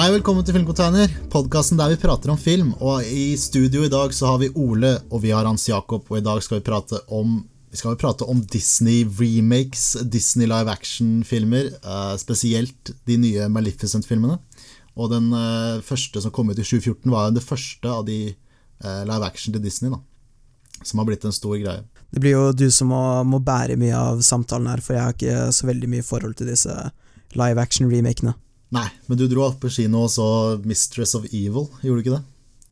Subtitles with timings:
[0.00, 2.70] Hei, velkommen til Filmcontainer, podkasten der vi prater om film.
[2.80, 6.06] Og I studio i dag så har vi Ole, og vi har Hans Jakob.
[6.08, 7.34] Og i dag skal vi prate om,
[7.68, 11.68] vi skal prate om Disney remakes, Disney live action-filmer.
[11.84, 14.40] Uh, spesielt de nye Maleficent-filmene.
[14.96, 19.04] Og den uh, første som kom ut i 2014, var det første av de uh,
[19.04, 19.92] live action til Disney.
[19.92, 20.00] da
[20.80, 21.84] Som har blitt en stor greie.
[22.08, 25.18] Det blir jo du som må, må bære mye av samtalen her, for jeg har
[25.20, 26.86] ikke så veldig mye forhold til disse
[27.36, 28.40] live action-remakene.
[28.70, 30.26] Nei, men du dro opp på kino og så
[30.62, 32.22] Mistress of Evil, gjorde du ikke det?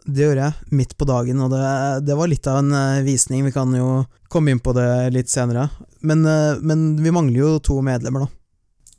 [0.08, 1.62] Det gjorde jeg, midt på dagen, og det,
[2.06, 3.42] det var litt av en uh, visning.
[3.44, 5.66] Vi kan jo komme inn på det litt senere.
[6.00, 8.30] Men, uh, men, vi mangler jo to medlemmer, da.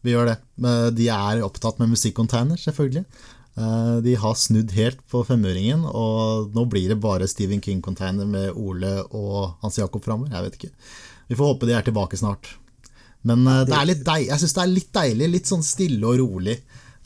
[0.06, 0.36] Vi gjør det.
[0.96, 3.06] De er opptatt med musikkonteiner, selvfølgelig.
[3.58, 8.52] Uh, de har snudd helt på femøringen, og nå blir det bare Stephen King-container med
[8.54, 10.36] Ole og Hans Jakob framover.
[10.36, 10.92] Jeg vet ikke.
[11.32, 12.52] Vi får håpe de er tilbake snart.
[13.26, 16.22] Men det er litt deil, jeg syns det er litt deilig, litt sånn stille og
[16.22, 16.60] rolig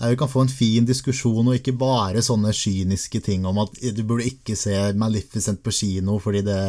[0.09, 4.01] vi kan få en fin diskusjon, og ikke bare sånne kyniske ting om at du
[4.07, 6.59] burde ikke se Maleficent på kino fordi det,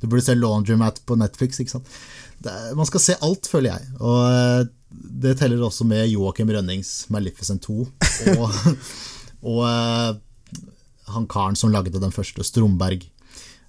[0.00, 1.60] du burde se Laundromat på Netflix.
[1.60, 1.94] ikke sant?
[2.40, 3.92] Det, man skal se alt, føler jeg.
[4.00, 4.62] Og eh,
[5.24, 7.86] det teller også med Joakim Rønnings Maleficent 2.
[8.34, 8.58] Og,
[9.52, 10.16] og uh,
[11.14, 13.04] han karen som lagde den første, Stromberg.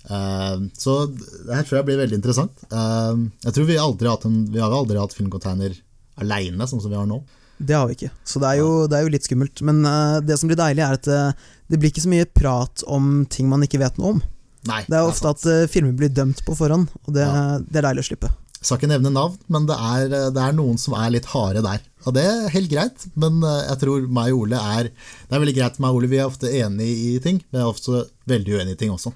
[0.07, 2.63] Uh, så det her tror jeg blir veldig interessant.
[2.71, 5.75] Jeg tror Vi aldri har hatt, en, vi har aldri hatt filmcontainer
[6.21, 7.21] aleine, sånn som vi har nå.
[7.61, 9.61] Det har vi ikke, så det er jo, det er jo litt skummelt.
[9.67, 12.85] Men uh, det som blir deilig, er at uh, det blir ikke så mye prat
[12.89, 14.21] om ting man ikke vet noe om.
[14.69, 17.27] Nei, det er ofte det er at uh, filmer blir dømt på forhånd, og det,
[17.27, 17.59] ja.
[17.61, 18.31] det er deilig å slippe.
[18.57, 21.63] Jeg skal ikke nevne navn, men det er, det er, noen som er litt harde
[21.65, 21.85] der.
[22.05, 25.55] Og det er helt greit, men jeg tror meg og Ole er Det er veldig
[25.57, 27.39] greit meg og Ole, vi er ofte enige i ting.
[27.49, 29.13] Vi er ofte veldig uenige i ting også.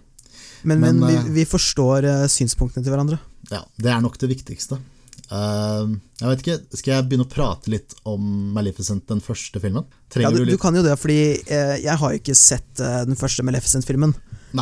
[0.66, 3.22] Men, men, men vi, vi, forstår synspunktene til hverandre.
[3.54, 4.80] Ja, det er nok det viktigste.
[5.26, 8.22] Uh, jeg vet ikke, Skal jeg begynne å prate litt om
[8.54, 9.88] Maleficent, den første filmen?
[10.22, 13.17] ja, du, du, kan jo det, fordi uh, jeg har jo ikke sett uh, den
[13.20, 14.14] første Maleficent-filmen.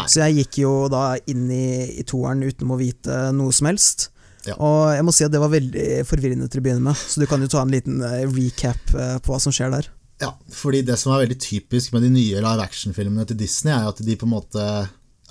[0.09, 4.07] Så jeg gikk jo da inn i, i toeren uten å vite noe som helst.
[4.47, 4.55] Ja.
[4.57, 7.27] Og jeg må si at det var veldig forvirrende til å begynne med, så du
[7.29, 9.87] kan jo ta en liten eh, recap på hva som skjer der.
[10.23, 13.85] Ja, fordi det som er veldig typisk med de nye live action-filmene til Disney, er
[13.85, 14.67] jo at de på en måte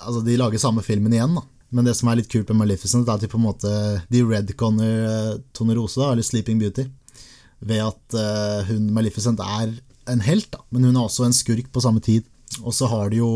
[0.03, 1.43] Altså, de lager samme filmen igjen, da.
[1.73, 3.71] Men det som er litt kult med Maleficent, er at de på en måte
[4.13, 6.85] De redconner uh, Tone Rose, da, eller Sleeping Beauty,
[7.63, 9.73] ved at uh, hun Maleficent er
[10.11, 12.27] en helt, da, men hun er også en skurk på samme tid.
[12.61, 13.33] Og så har de jo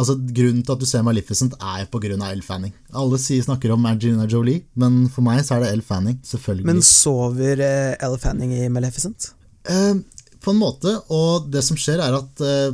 [0.00, 2.72] Altså, Grunnen til at du ser Maleficent, er av Elle Fanning.
[2.96, 6.18] Alle sier, snakker om Angelina Jolie, men for meg så er det Elle Fanning.
[6.24, 6.64] selvfølgelig.
[6.64, 9.34] Men sover uh, Elle Fanning i Maleficent?
[9.68, 10.00] Uh,
[10.40, 12.72] på en måte, og det som skjer, er at uh,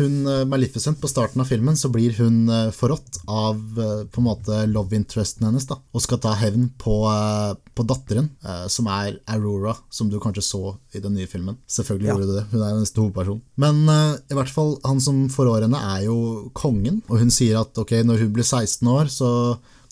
[0.00, 4.22] hun, eh, Maleficent, på starten av filmen så blir hun eh, forrådt av eh, på
[4.22, 5.66] en måte love interesten hennes.
[5.68, 6.96] da, Og skal ta hevn på,
[7.74, 8.30] på datteren,
[8.70, 10.62] som er Aurora, som du kanskje så
[10.94, 11.58] i den nye filmen.
[11.70, 12.14] Selvfølgelig ja.
[12.16, 13.40] gjorde du det, hun er jo neste hovedperson.
[13.60, 16.18] Men i hvert fall, han som forrår henne, er jo
[16.56, 19.30] kongen, og hun sier at ok, når hun blir 16 år, så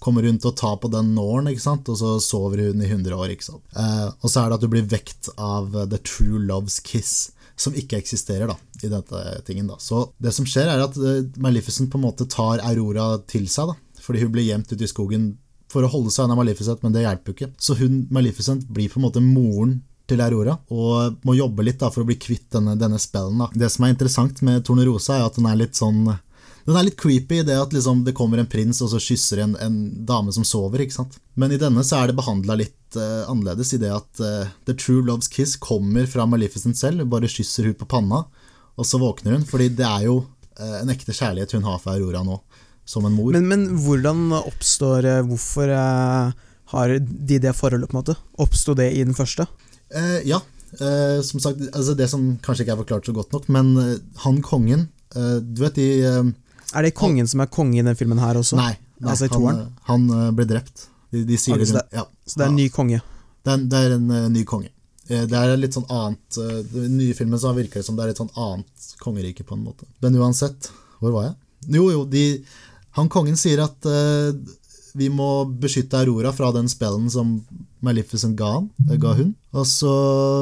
[0.02, 1.88] kommer hun til å ta på den nålen, ikke sant?
[1.90, 3.32] og så sover hun i 100 år.
[3.32, 3.64] ikke sant?
[3.76, 7.74] Eh, og så er det at du blir vekt av The True Loves Kiss som
[7.76, 9.66] ikke eksisterer da, i dette tingen.
[9.70, 9.78] da.
[9.80, 13.72] Så det som skjer, er at uh, Maleficent på en måte tar Aurora til seg,
[13.72, 15.30] da, fordi hun blir gjemt ute i skogen
[15.72, 17.52] for å holde seg unna Maleficent, men det hjelper jo ikke.
[17.58, 21.90] Så hun, Maleficent blir på en måte moren til Aurora, og må jobbe litt da
[21.90, 23.40] for å bli kvitt denne, denne spellen.
[23.42, 23.48] da.
[23.52, 26.04] Det som er interessant med Tornerosa, er at den er litt sånn
[26.66, 29.44] den er litt creepy i det at liksom det kommer en prins og så kysser
[29.44, 30.82] en, en dame som sover.
[30.82, 31.18] ikke sant?
[31.38, 34.74] Men i denne så er det behandla litt uh, annerledes, i det at uh, The
[34.74, 37.04] True Loves Kiss kommer fra Maleficent selv.
[37.12, 38.24] Bare kysser hun på panna,
[38.74, 39.44] og så våkner hun.
[39.46, 42.40] fordi det er jo uh, en ekte kjærlighet hun har for Aurora nå,
[42.82, 43.30] som en mor.
[43.36, 48.16] Men, men hvordan oppstår Hvorfor har de det forholdet, på en måte?
[48.42, 49.46] Oppsto det i den første?
[50.26, 50.40] ja.
[51.22, 53.68] som sagt, altså det som kanskje ikke er forklart så godt nok, men
[54.24, 55.86] han kongen Du vet de
[56.74, 58.58] er det kongen som er konge i den filmen her også?
[58.58, 58.72] Nei,
[59.02, 60.88] nei altså han, han, eh, ble drept.
[61.14, 62.06] De, de sier altså, så, det, ja.
[62.26, 63.02] så det er en ny konge?
[63.46, 64.72] Det er, det er en uh, ny konge.
[65.06, 68.02] Eh, det er litt sånn annet I Den nye filmen så virker det som det
[68.02, 69.86] er litt sånn annet kongerike, på en måte.
[70.02, 71.36] Men uansett, hvor var jeg?
[71.78, 72.24] Jo, jo, de,
[72.98, 74.34] han kongen sier at uh,
[74.96, 77.36] vi må beskytte Aurora fra den spellen som
[77.84, 79.34] Maleficent ga, han, eh, ga hun.
[79.52, 79.92] Og så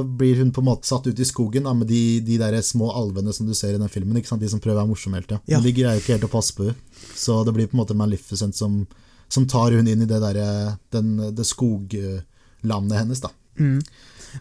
[0.07, 2.93] blir hun på en måte satt ut i skogen da, med de, de, der små
[2.95, 4.17] alvene som du ser i den filmen.
[4.17, 5.41] De som prøver å være morsomme hele tida.
[5.51, 5.59] Ja.
[5.59, 6.79] Men de greier ikke helt å passe på henne.
[7.19, 8.85] Så det blir på en måte Maleficent som,
[9.29, 13.25] som tar hun inn i det, der, den, det skoglandet hennes.
[13.25, 13.35] da.
[13.59, 13.83] Mm.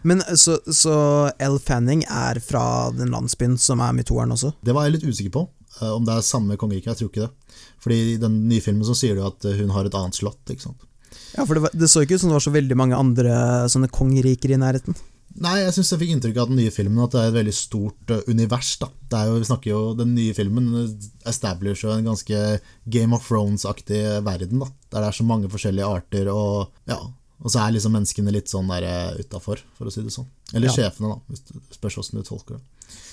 [0.02, 0.94] Men Så, så
[1.38, 4.54] Elle Fanning er fra den landsbyen som er med toeren også?
[4.62, 5.46] Det var jeg litt usikker på.
[5.80, 6.92] Eh, om det er samme kongerike.
[6.92, 7.32] Jeg tror ikke det.
[7.84, 10.40] Fordi i den nye filmen så sier du at hun har et annet slott.
[10.48, 10.86] ikke sant?
[11.34, 13.34] Ja, for det, var, det så ikke ut som det var så veldig mange andre
[13.70, 14.96] sånne kongeriker i nærheten.
[15.34, 17.54] Nei, jeg syns jeg fikk inntrykk av den nye filmen at det er et veldig
[17.58, 18.70] stort uh, univers.
[18.78, 18.88] da.
[19.10, 20.68] Det er jo, vi snakker jo, Den nye filmen
[21.26, 22.42] establisher en ganske
[22.86, 24.62] Game of Thrones-aktig verden.
[24.62, 24.70] da.
[24.94, 27.00] Der det er så mange forskjellige arter, og ja,
[27.44, 30.30] og så er liksom menneskene litt sånn der utafor, for å si det sånn.
[30.54, 30.76] Eller ja.
[30.78, 31.18] sjefene, da.
[31.26, 32.62] Hvis det spørs åssen du tolker det.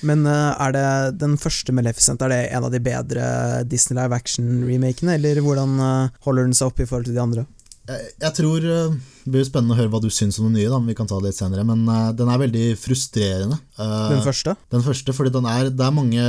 [0.07, 0.85] Men uh, er det
[1.21, 3.25] den første Maleficent er det en av de bedre
[3.69, 7.45] Disney live action-remakene, eller hvordan uh, holder den seg oppe i forhold til de andre?
[7.91, 10.81] Jeg, tror uh, Det blir spennende å høre hva du syns om den nye, da,
[10.85, 11.85] vi kan ta det litt senere, men
[12.17, 13.61] den er veldig frustrerende.
[13.77, 14.57] den første?
[14.73, 16.27] Den første, fordi den er Det er mange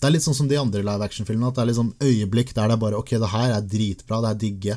[0.00, 1.50] det er litt sånn som de andre live action-filmene.
[1.50, 4.22] At det er litt sånn øyeblikk der det er bare Ok, det her er dritbra,
[4.24, 4.76] det er digge.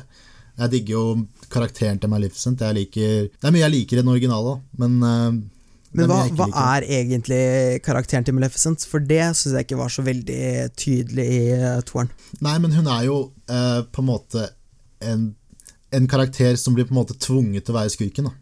[0.54, 1.04] Jeg digger jo
[1.48, 2.60] karakteren til Maleficent.
[2.60, 4.98] Jeg liker, det er mye jeg liker i den originale, men
[5.94, 7.40] men hva, hva, er egentlig
[7.86, 8.82] karakteren til Maleficent?
[8.90, 10.46] For det syns jeg ikke var så veldig
[10.78, 12.10] tydelig i uh, toeren.
[12.42, 13.18] Nei, men hun er jo
[13.50, 14.48] uh, på en måte
[15.04, 15.28] en,
[15.94, 18.32] en, karakter som blir på en måte tvunget til å være skurken.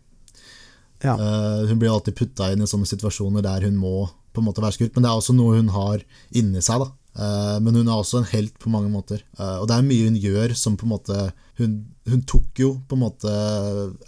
[1.04, 1.18] Ja.
[1.18, 4.64] Uh, hun blir alltid putta inn i sånne situasjoner der hun må på en måte
[4.64, 6.04] være skurk, men det er også noe hun har
[6.38, 6.86] inni seg.
[6.86, 6.92] da.
[7.12, 9.20] Uh, men hun er også en helt på mange måter.
[9.36, 11.18] Uh, og det er mye hun gjør som på en måte
[11.60, 11.74] Hun,
[12.08, 13.30] hun tok jo på en måte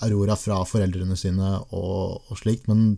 [0.02, 2.96] Aurora fra foreldrene sine og, og slikt, men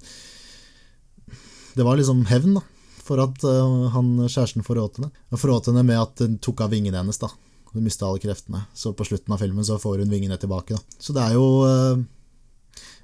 [1.77, 2.65] det var liksom hevn, da.
[3.07, 5.13] For at uh, han, kjæresten forrådte henne.
[5.31, 7.21] Og forrådte henne med at hun tok av vingene hennes.
[7.21, 7.29] da
[7.73, 8.65] Hun mista alle kreftene.
[8.75, 10.75] Så på slutten av filmen så får hun vingene tilbake.
[10.75, 12.01] da Så det er jo uh,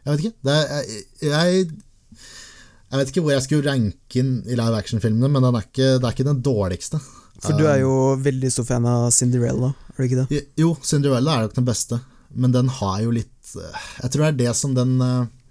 [0.03, 0.53] Jeg vet ikke.
[0.55, 5.51] Er, jeg, jeg, jeg, vet ikke hvor jeg skulle ranke den i live action-filmene, men
[5.51, 7.03] er ikke, det er ikke den dårligste.
[7.43, 7.93] For du er jo
[8.23, 10.43] veldig stor fan av Cinderella, er du ikke det?
[10.61, 11.97] Jo, Cinderella er nok den beste,
[12.39, 14.93] men den har jo litt eh, Jeg tror det er det som den,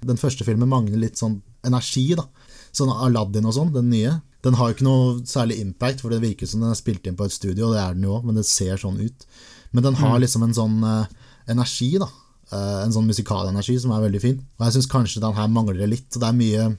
[0.08, 2.30] den første filmen mangler litt sånn energi, da.
[2.76, 6.22] Sånn Aladdin og sånn, den nye, den har jo ikke noe særlig impact, for det
[6.24, 8.26] virker som den er spilt inn på et studio, og det er den jo òg,
[8.26, 9.28] men det ser sånn ut.
[9.72, 10.22] Men den har mm.
[10.24, 11.04] liksom en sånn uh,
[11.52, 12.08] energi, da.
[12.52, 14.40] Uh, en sånn musikalenergi som er veldig fin.
[14.58, 16.10] Og jeg syns kanskje den her mangler litt.
[16.16, 16.72] Og det er mye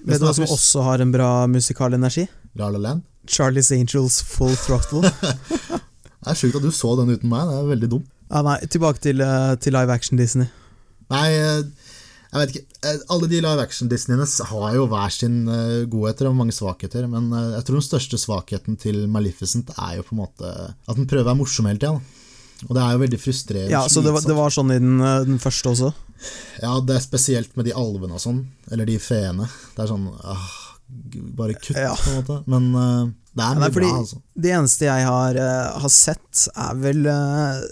[0.00, 2.24] Vet du hva som også har en bra musikalenergi?
[2.56, 3.04] La La Land?
[3.28, 5.10] Charlies Angels Full Throttle.
[6.22, 8.08] det er sjukt at du så den uten meg, det er veldig dumt.
[8.30, 10.48] Ah, nei, tilbake til, uh, til live action Disney.
[11.10, 11.26] Nei,
[12.30, 16.36] jeg vet ikke, eh, Alle de live action-Disneyene har jo hver sin uh, godheter og
[16.38, 20.22] mange svakheter, men uh, jeg tror den største svakheten til Maleficent er jo på en
[20.22, 21.98] måte at den prøver å være morsom hele tida.
[22.68, 23.72] Og det er jo veldig frustrerende.
[23.72, 25.90] Ja, Så det var, det var sånn i den, den, første også?
[26.60, 28.42] Ja, det er spesielt med de alvene og sånn.
[28.70, 29.48] Eller de feene.
[29.72, 30.50] Det er sånn ah,
[31.38, 31.94] Bare kutt, ja.
[31.96, 32.38] på en måte.
[32.52, 34.20] Men uh, det er mye bra, altså.
[34.36, 35.40] Det eneste jeg har,
[35.82, 37.10] har sett, er vel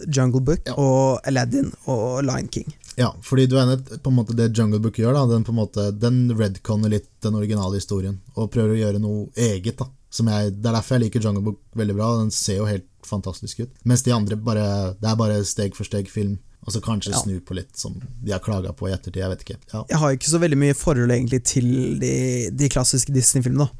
[0.09, 0.75] Jungle Book ja.
[0.81, 2.73] og Aladdin og Lion King.
[2.99, 5.55] Ja, fordi du er nett, på en måte det Jungle Book gjør, da, den, på
[5.55, 9.79] en måte, den redconner litt den originale historien, og prøver å gjøre noe eget.
[9.79, 9.87] da.
[10.19, 13.63] Jeg, det er derfor jeg liker Jungle Book veldig bra, den ser jo helt fantastisk
[13.63, 13.71] ut.
[13.87, 14.67] Mens de andre bare
[14.99, 16.39] Det er bare steg for steg-film.
[16.67, 17.21] Og så kanskje ja.
[17.23, 19.23] snu på litt, som de har klaga på i ettertid.
[19.23, 19.57] Jeg vet ikke.
[19.71, 19.85] Ja.
[19.89, 21.71] Jeg har ikke så veldig mye forhold egentlig til
[22.03, 22.11] de,
[22.51, 23.71] de klassiske Disney-filmene.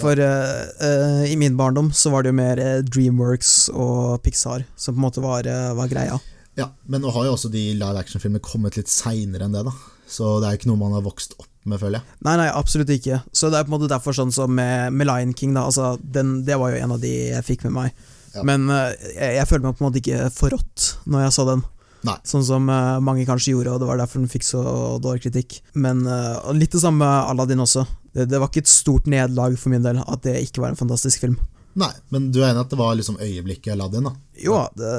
[0.00, 4.64] For uh, uh, i min barndom så var det jo mer uh, Dreamworks og Pixar
[4.74, 5.46] som på en måte var,
[5.76, 6.16] var greia.
[6.58, 9.72] Ja, men nå har jo også de live action-filmene kommet litt seinere enn det, da.
[10.12, 12.16] Så det er ikke noe man har vokst opp med, føler jeg.
[12.26, 13.22] Nei, nei, absolutt ikke.
[13.32, 15.64] Så det er på en måte derfor sånn som med, med Lion King, da.
[15.70, 18.02] Altså, den, det var jo en av de jeg fikk med meg.
[18.34, 18.44] Ja.
[18.48, 21.64] Men uh, jeg, jeg, føler meg på en måte ikke forrådt når jeg så den.
[22.02, 22.16] Nei.
[22.26, 24.62] Sånn som uh, mange kanskje gjorde, og det var derfor den fikk så
[25.02, 25.60] dårlig kritikk.
[25.78, 27.86] Men uh, litt det samme med Aladdin også.
[28.12, 30.80] Det, det var ikke et stort nederlag for min del at det ikke var en
[30.80, 31.38] fantastisk film.
[31.78, 34.10] Nei, men du er enig at det var liksom øyeblikket Aladdin?
[34.10, 34.12] da?
[34.42, 34.90] Jo, det,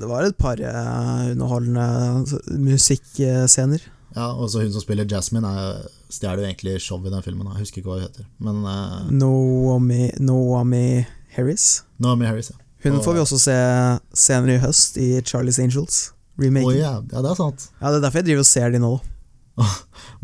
[0.00, 1.86] det var et par uh, underholdende
[2.60, 3.86] musikkscener.
[4.16, 5.50] Ja, og så hun som spiller Jasmine,
[6.10, 7.46] stjeler jo egentlig show i den filmen.
[7.54, 8.26] Jeg husker ikke hva hun heter.
[8.42, 11.84] Men uh, Noami, Noami Harris.
[12.02, 12.58] Noami Harris, ja.
[12.84, 13.56] Hun og, får vi også se
[14.16, 16.10] senere i høst i Charlie's Angels.
[16.40, 16.66] Remake.
[16.66, 16.94] Oh, ja.
[17.12, 17.68] Ja, det er sant.
[17.80, 18.92] Ja, Det er derfor jeg driver og ser de nå.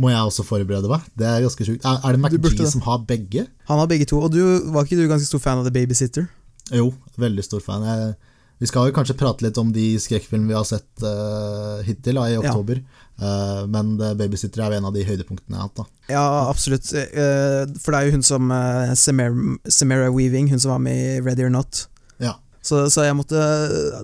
[0.01, 1.05] Må jeg også forberede meg?
[1.19, 1.85] Det er ganske sjukt.
[1.85, 3.47] Er, er, det McGee som har begge?
[3.71, 4.21] Han har begge to.
[4.23, 4.41] Og du,
[4.73, 6.29] var ikke du ganske stor fan av The Babysitter?
[6.75, 6.91] Jo,
[7.21, 7.85] veldig stor fan.
[7.87, 8.15] Jeg,
[8.63, 12.29] vi skal jo kanskje prate litt om de skrekkfilmene vi har sett uh, hittil da,
[12.33, 12.81] i oktober.
[12.81, 13.03] Ja.
[13.17, 15.83] Uh, men The Babysitter er jo en av de høydepunktene jeg har hatt.
[15.83, 16.89] da Ja, absolutt.
[16.93, 18.51] Uh, for det er jo hun som
[18.97, 21.87] Samara Weaving, hun som var med i Ready or Not.
[22.23, 22.39] Ja.
[22.65, 23.39] Så, så jeg måtte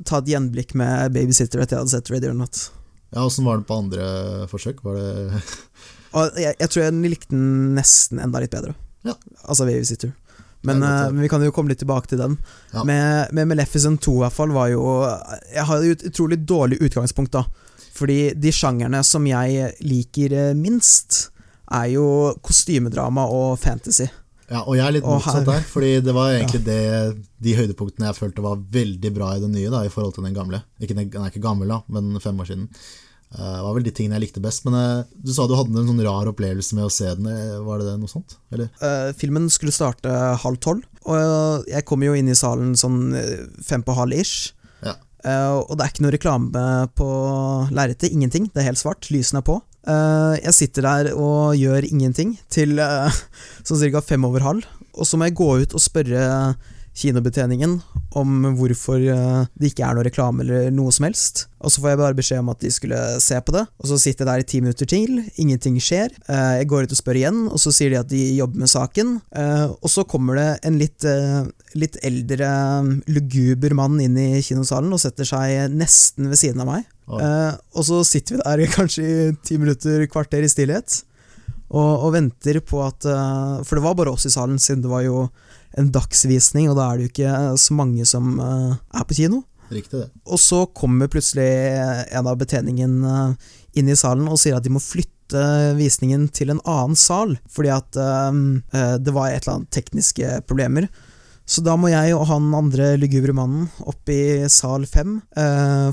[0.07, 2.69] ta et gjenblikk med Babysitter etter jeg hadde sett Ready or Not.
[3.13, 4.07] Ja, Åssen var det på andre
[4.51, 4.81] forsøk?
[4.85, 5.43] Var det
[6.41, 8.75] jeg, jeg, tror jeg likte den nesten enda litt bedre.
[9.07, 9.17] Ja.
[9.45, 10.13] Altså Babysitter.
[10.63, 12.37] Men, uh, men vi kan jo komme litt tilbake til den.
[12.71, 12.85] Ja.
[12.87, 14.85] Med, med Maleficent 2 i hvert fall var jo
[15.51, 17.45] Jeg har et utrolig dårlig utgangspunkt, da.
[17.93, 21.27] Fordi de sjangerne som jeg liker eh, minst,
[21.73, 22.07] er jo
[22.45, 24.07] kostymedrama og fantasy.
[24.53, 26.83] Ja, og jeg er litt motsatt der, fordi det var egentlig det,
[27.41, 30.37] de høydepunktene jeg følte var veldig bra i den nye, da, i forhold til den
[30.37, 30.61] gamle.
[30.83, 32.69] Ikke, den er ikke gammel, da, men fem år siden.
[33.33, 34.67] Det var vel de tingene jeg likte best.
[34.67, 37.31] Men du sa du hadde en sånn rar opplevelse med å se den.
[37.65, 38.37] Var det det noe sånt?
[38.53, 43.17] Uh, filmen skulle starte halv tolv, og jeg kom jo inn i salen sånn
[43.65, 44.53] fem på halv ish.
[44.85, 44.99] Ja.
[45.25, 46.67] Uh, og det er ikke noe reklame
[46.99, 47.09] på
[47.73, 48.13] lerretet.
[48.13, 48.53] Ingenting.
[48.53, 49.09] Det er helt svart.
[49.15, 49.63] Lysene er på.
[49.83, 52.79] Uh, jeg sitter der og gjør ingenting til
[53.67, 54.05] sånn ca.
[54.05, 56.23] fem over halv, og så må jeg gå ut og spørre
[56.93, 57.79] kinobetjeningen
[58.21, 61.47] om hvorfor eh, det ikke er noe reklame eller noe som helst.
[61.63, 63.99] Og så får jeg bare beskjed om at de skulle se på det, og så
[64.03, 66.13] sitter jeg der i ti minutter til, ingenting skjer.
[66.27, 68.73] Eh, jeg går ut og spør igjen, og så sier de at de jobber med
[68.73, 69.15] saken.
[69.41, 71.07] Eh, og så kommer det en litt,
[71.79, 72.51] litt eldre,
[73.09, 76.91] luguber mann inn i kinosalen og setter seg nesten ved siden av meg.
[77.13, 81.01] Og så sitter vi der kanskje i ti minutter, kvarter i stillhet.
[81.73, 83.07] Og, og, venter på at
[83.65, 85.23] For det var bare oss i salen, siden det var jo
[85.79, 89.43] en dagsvisning, og da er det jo ikke så mange som uh, er på kino.
[89.73, 90.09] Riktig det.
[90.29, 91.49] Og så kommer plutselig
[92.13, 95.13] en av betjeningen uh, inn i salen og sier at de må flytte
[95.79, 100.91] visningen til en annen sal, fordi at uh, det var et eller annet tekniske problemer.
[101.49, 105.17] Så da må jeg og han andre lugubre mannen opp i sal fem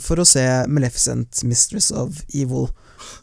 [0.05, 2.69] for å se Maleficent, Mistress of Evil.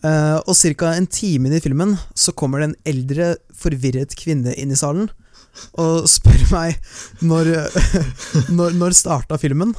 [0.02, 0.90] og ca.
[0.90, 5.06] en time inn i filmen så kommer det en eldre, forvirret kvinne inn i salen
[5.80, 6.78] og spør meg
[7.24, 7.52] når,
[8.56, 9.74] når, når starta filmen.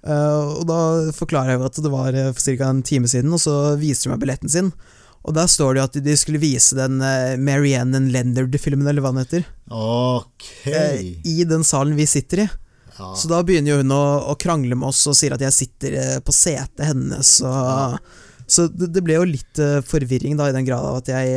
[0.00, 0.78] Uh, og da
[1.12, 2.70] forklarer jeg jo at det var eh, for ca.
[2.70, 4.72] en time siden, og så viser de meg billetten sin.
[5.20, 9.12] Og der står det jo at de skulle vise den uh, Marianne Lendard-filmen, eller hva
[9.12, 9.44] den heter.
[9.68, 11.18] Okay.
[11.28, 12.48] I den salen vi sitter i.
[12.96, 13.12] Ja.
[13.16, 15.94] Så da begynner jo hun å, å, krangle med oss og sier at jeg sitter
[16.24, 17.36] på setet hennes.
[17.44, 18.44] Og, ja.
[18.50, 21.36] Så det, det, ble jo litt forvirring, da, i den grad av at jeg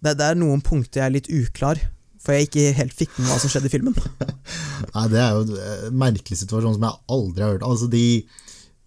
[0.00, 1.82] det, det, er noen punkter jeg er litt uklar
[2.20, 3.96] for jeg ikke helt fikk med hva som skjedde i filmen.
[4.94, 7.66] Nei, Det er jo en merkelig situasjon som jeg aldri har hørt.
[7.66, 8.04] Altså, De,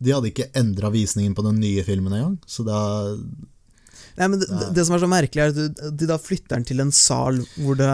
[0.04, 2.84] de hadde ikke endra visningen på den nye filmen engang, så da
[4.14, 6.68] Nei, men det, det, det, som er så merkelig, er at de da flytter den
[6.70, 7.94] til en sal hvor det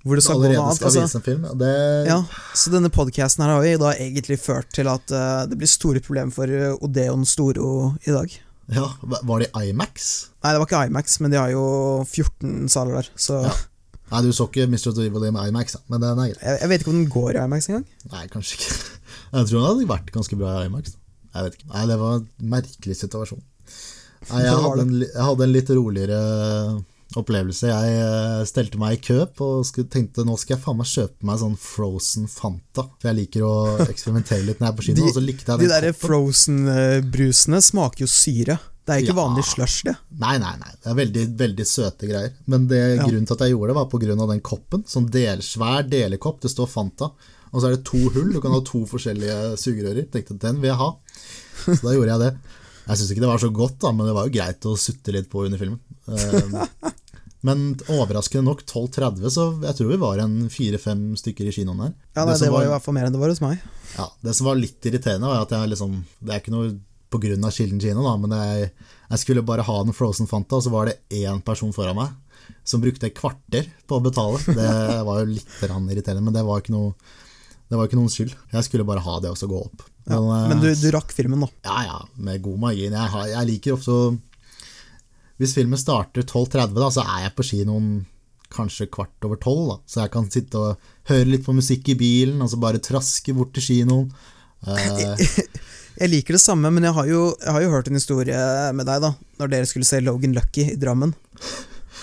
[0.00, 0.84] hvor det skal gå noe annet.
[0.88, 1.72] Altså, film, det...
[2.08, 2.22] ja,
[2.56, 6.32] så denne podkasten har jo da egentlig ført til at uh, det blir store problemer
[6.32, 8.36] for uh, Odeon Storo i dag.
[8.70, 10.08] Ja, Var det IMAX?
[10.40, 11.64] Nei, det var ikke IMAX, men de har jo
[12.06, 13.52] 14 saler der, så ja.
[14.10, 14.90] Nei, du så ikke Mr.
[15.04, 16.56] Evil i IMAX, men den er grei.
[16.58, 17.86] Jeg, vet ikke om den går i IMAX engang.
[18.10, 18.78] Nei, kanskje ikke.
[19.36, 20.96] Jeg tror den hadde vært ganske bra i IMAX.
[21.30, 21.68] Jeg vet ikke.
[21.70, 23.42] Nei, det var en merkelig situasjon.
[24.30, 26.16] Nei, jeg, hadde en, jeg hadde en litt roligere
[27.18, 27.68] opplevelse.
[27.70, 31.40] Jeg eh, stelte meg i kø og tenkte nå skal jeg faen meg kjøpe meg
[31.42, 32.86] sånn frozen Fanta.
[33.00, 33.54] For jeg liker å
[33.86, 35.08] eksperimentere litt når jeg er på kino.
[35.30, 38.58] De, de der frozen-brusene smaker jo syre.
[38.86, 39.18] Det er ikke ja.
[39.20, 39.94] vanlig slush, det.
[40.22, 40.70] Nei, nei, nei.
[40.80, 42.32] Det er veldig, veldig søte greier.
[42.50, 43.04] Men det, ja.
[43.04, 44.16] grunnen til at jeg gjorde det, var pga.
[44.32, 44.86] den koppen.
[44.88, 46.40] Sånn del, svær delekopp.
[46.42, 47.10] Det står Fanta.
[47.50, 48.32] Og så er det to hull.
[48.34, 50.08] Du kan ha to forskjellige sugerører.
[50.10, 50.90] Tenkte den vil jeg ha.
[51.66, 52.32] Så da gjorde jeg det.
[52.90, 55.14] Jeg syns ikke det var så godt, da, men det var jo greit å sutte
[55.14, 55.78] litt på under filmen.
[57.46, 61.92] Men overraskende nok 12.30, så jeg tror vi var en fire-fem stykker i kinoen her.
[62.12, 63.62] Ja, nei, det, det var jo i hvert fall mer enn det var hos meg.
[63.96, 66.74] Ja, Det som var litt irriterende, var at jeg liksom Det er ikke noe
[67.10, 67.50] pga.
[67.50, 68.68] Kilden kino, da, men jeg,
[69.08, 72.12] jeg, skulle bare ha en Frozen Fanta, og så var det én person foran meg
[72.66, 74.38] som brukte et kvarter på å betale.
[74.46, 74.70] Det
[75.08, 76.94] var jo litt irriterende, men det var ikke noe
[77.70, 78.32] det var ikke noens skyld.
[78.50, 79.84] Jeg skulle bare ha det og så gå opp.
[80.10, 81.50] Ja, men, men du, du, rakk filmen, da?
[81.68, 82.96] Ja, ja, med god margin.
[82.98, 83.98] Jeg, jeg liker også
[85.40, 87.90] Hvis filmen starter 12.30, da, så er jeg på kinoen
[88.50, 89.78] kanskje kvart over tolv.
[89.88, 93.34] Så jeg kan sitte og høre litt på musikk i bilen, og så bare traske
[93.36, 94.10] bort til kinoen.
[94.66, 95.16] Uh,
[96.00, 98.44] Jeg liker det samme, men jeg har, jo, jeg har jo hørt en historie
[98.76, 101.12] med deg, da Når dere skulle se Logan Lucky i Drammen.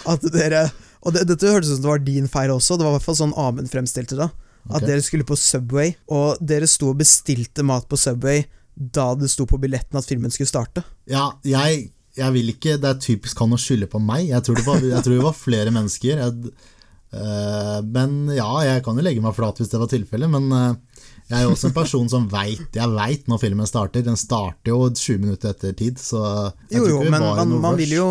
[0.10, 0.68] At dere
[1.02, 3.08] Og det, dette hørtes ut som det var din feil også, det var i hvert
[3.08, 4.28] fall sånn Amund fremstilte det.
[4.68, 8.44] At dere skulle på Subway, og dere sto og bestilte mat på Subway
[8.76, 10.84] da det sto på billetten at filmen skulle starte.
[11.10, 11.88] Ja, jeg,
[12.18, 14.32] jeg vil ikke Det er typisk han å skylde på meg.
[14.32, 16.24] Jeg tror det var, tror det var flere mennesker.
[16.24, 16.54] Jeg,
[17.14, 21.06] øh, men ja, jeg kan jo legge meg flat hvis det var tilfellet, men øh,
[21.28, 24.04] jeg er jo også en person som veit Jeg veit når filmen starter.
[24.06, 28.10] Den starter jo 20 minutter etter tid, så Jo, jo, men man, man vil jo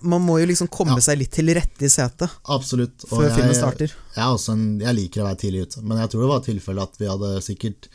[0.00, 1.04] man må jo liksom komme ja.
[1.04, 3.02] seg litt til rette i setet Absolutt.
[3.10, 3.92] Og før jeg, filmen starter.
[4.14, 7.02] Jeg, en, jeg, liker å være tidlig ute, men jeg tror det var tilfellet at
[7.02, 7.88] vi hadde sikkert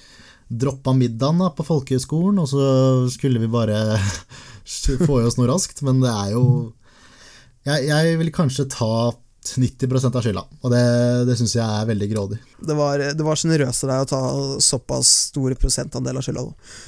[0.61, 2.65] droppa middagen da, på folkehøyskolen, og så
[3.13, 3.79] skulle vi bare
[5.07, 5.83] få i oss noe raskt.
[5.87, 6.45] Men det er jo
[7.67, 10.81] Jeg, jeg vil kanskje ta 90% av skylda, og det,
[11.25, 12.37] det syns jeg er veldig grådig.
[12.61, 14.19] Det var, det var sjenerøst av deg å ta
[14.61, 16.43] såpass store prosentandel av skylda.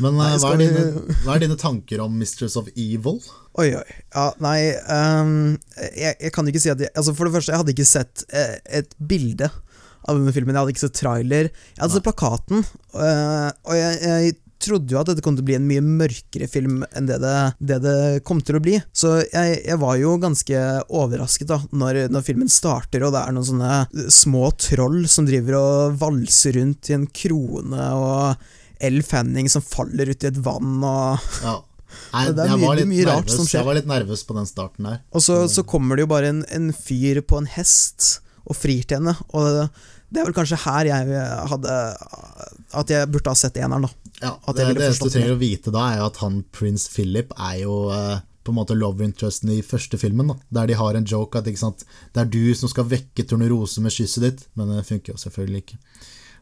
[0.05, 0.83] Men nei, hva, er dine,
[1.23, 3.17] hva, er dine, tanker om Mistress of Evil?
[3.57, 3.97] Oi, oi.
[4.13, 5.33] Ja, nei um,
[5.81, 8.23] jeg, jeg, kan ikke si at jeg, altså For det første, jeg hadde ikke sett
[8.33, 10.53] eh, et bilde av denne filmen.
[10.53, 11.49] Jeg hadde ikke sett trailer.
[11.73, 15.49] Jeg hadde sett plakaten, uh, og jeg, jeg trodde jo at dette kom til å
[15.49, 18.77] bli en mye mørkere film enn det det, det, det kom til å bli.
[18.95, 23.35] Så jeg, jeg, var jo ganske overrasket da når, når, filmen starter, og det er
[23.35, 29.47] noen sånne små troll som driver og valser rundt i en krone, og Elle Fanning
[29.51, 31.59] som faller uti et vann, og ja.
[32.13, 33.61] Nei, det er mye, mye rart nervøs, som skjer.
[33.61, 35.01] Jeg var litt nervøs på den starten der.
[35.13, 38.83] Og så, så kommer det jo bare en, en, fyr på en hest og frir
[38.87, 39.69] til henne, og
[40.13, 41.75] det er vel kanskje her jeg hadde
[42.77, 44.02] At jeg burde ha sett eneren, da.
[44.23, 47.57] Ja, det, det eneste du trenger å vite da, er at han prins Philip er
[47.65, 51.07] jo uh, på en måte love interesten i første filmen, da, der de har en
[51.07, 55.15] joke at det er du som skal vekke Tornerose med kysset ditt, men det funker
[55.15, 55.79] jo selvfølgelig ikke.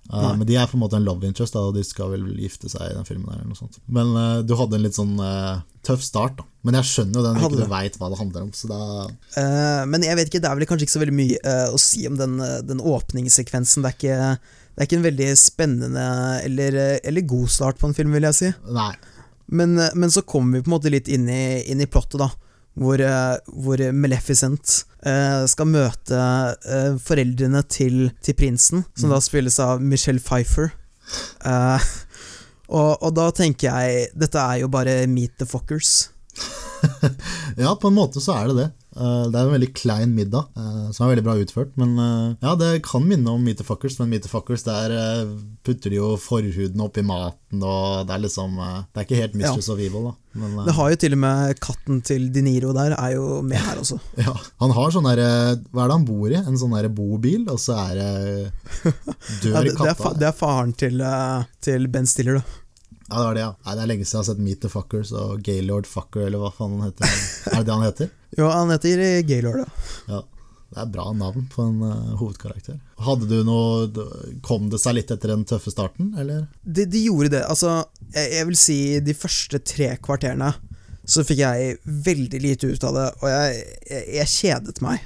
[0.10, 2.26] Uh, men de er på en måte en love interest, da, og de skal vel
[2.42, 3.28] gifte seg i den filmen.
[3.30, 3.78] Der, eller noe sånt.
[3.86, 6.48] Men uh, du hadde en litt sånn uh, tøff start, da.
[6.66, 8.50] Men jeg skjønner jo den når du veit hva det handler om.
[8.70, 9.86] Da...
[9.90, 12.20] men jeg vet ikke, det er vel kanskje ikke så veldig mye å si om
[12.20, 12.36] den,
[12.68, 13.82] den åpningssekvensen.
[13.82, 16.06] Det er, ikke, det er ikke en veldig spennende
[16.46, 18.52] eller, eller, god start på en film, vil jeg si.
[18.72, 18.94] Nei.
[19.52, 22.32] Men, men så kommer vi på en måte litt inn i, inn i plottet, da
[22.80, 23.02] hvor,
[23.52, 26.20] hvor Maleficent eh, skal møte
[26.64, 29.16] eh, foreldrene til, til, prinsen, som mm.
[29.16, 30.72] da spilles av Michelle Pfeiffer.
[31.44, 31.90] Eh,
[32.72, 36.12] og, og, da tenker jeg Dette er jo bare meet the fuckers.
[37.60, 38.70] ja, på en måte så er det det.
[38.92, 41.72] Eh, det er en veldig klein middag, eh, som er veldig bra utført.
[41.80, 44.92] Men eh, ja, det kan minne om Meet the Fuckers, men Meet the Fuckers der
[45.66, 49.70] putter de jo forhuden oppi maten, og det er liksom Det er ikke helt Mistress
[49.70, 49.76] ja.
[49.76, 50.14] of Evil, da.
[50.42, 53.60] Men, det har jo til og med katten til De Niro der, er jo med
[53.60, 53.98] her også.
[54.26, 55.28] ja, Han har sånn derre
[55.72, 56.40] Hva er det han bor i?
[56.40, 58.12] En sånn derre bobil, og så er det
[59.44, 59.84] Dør ja, det, katta.
[59.84, 61.06] Det er, det er faren til,
[61.64, 62.61] til Ben Stiller, da.
[63.12, 63.54] Ja, det var det, ja.
[63.66, 66.40] Nei, det er lenge siden jeg har sett Meet the Fuckers og Gaylord Fucker, eller
[66.40, 67.16] hva faen han heter.
[67.52, 68.12] er det det han heter?
[68.40, 69.90] jo, han heter Gaylord, ja.
[70.14, 70.22] ja.
[70.72, 72.78] Det er bra navn på en uh, hovedkarakter.
[73.04, 74.06] Hadde du noe
[74.46, 76.46] Kom det seg litt etter den tøffe starten, eller?
[76.64, 77.42] Det, de gjorde det.
[77.44, 77.82] Altså,
[78.14, 80.54] jeg, jeg, vil si de første tre kvarterene
[81.12, 81.76] så fikk jeg
[82.08, 85.04] veldig lite ut av det, og jeg, jeg, jeg kjedet meg.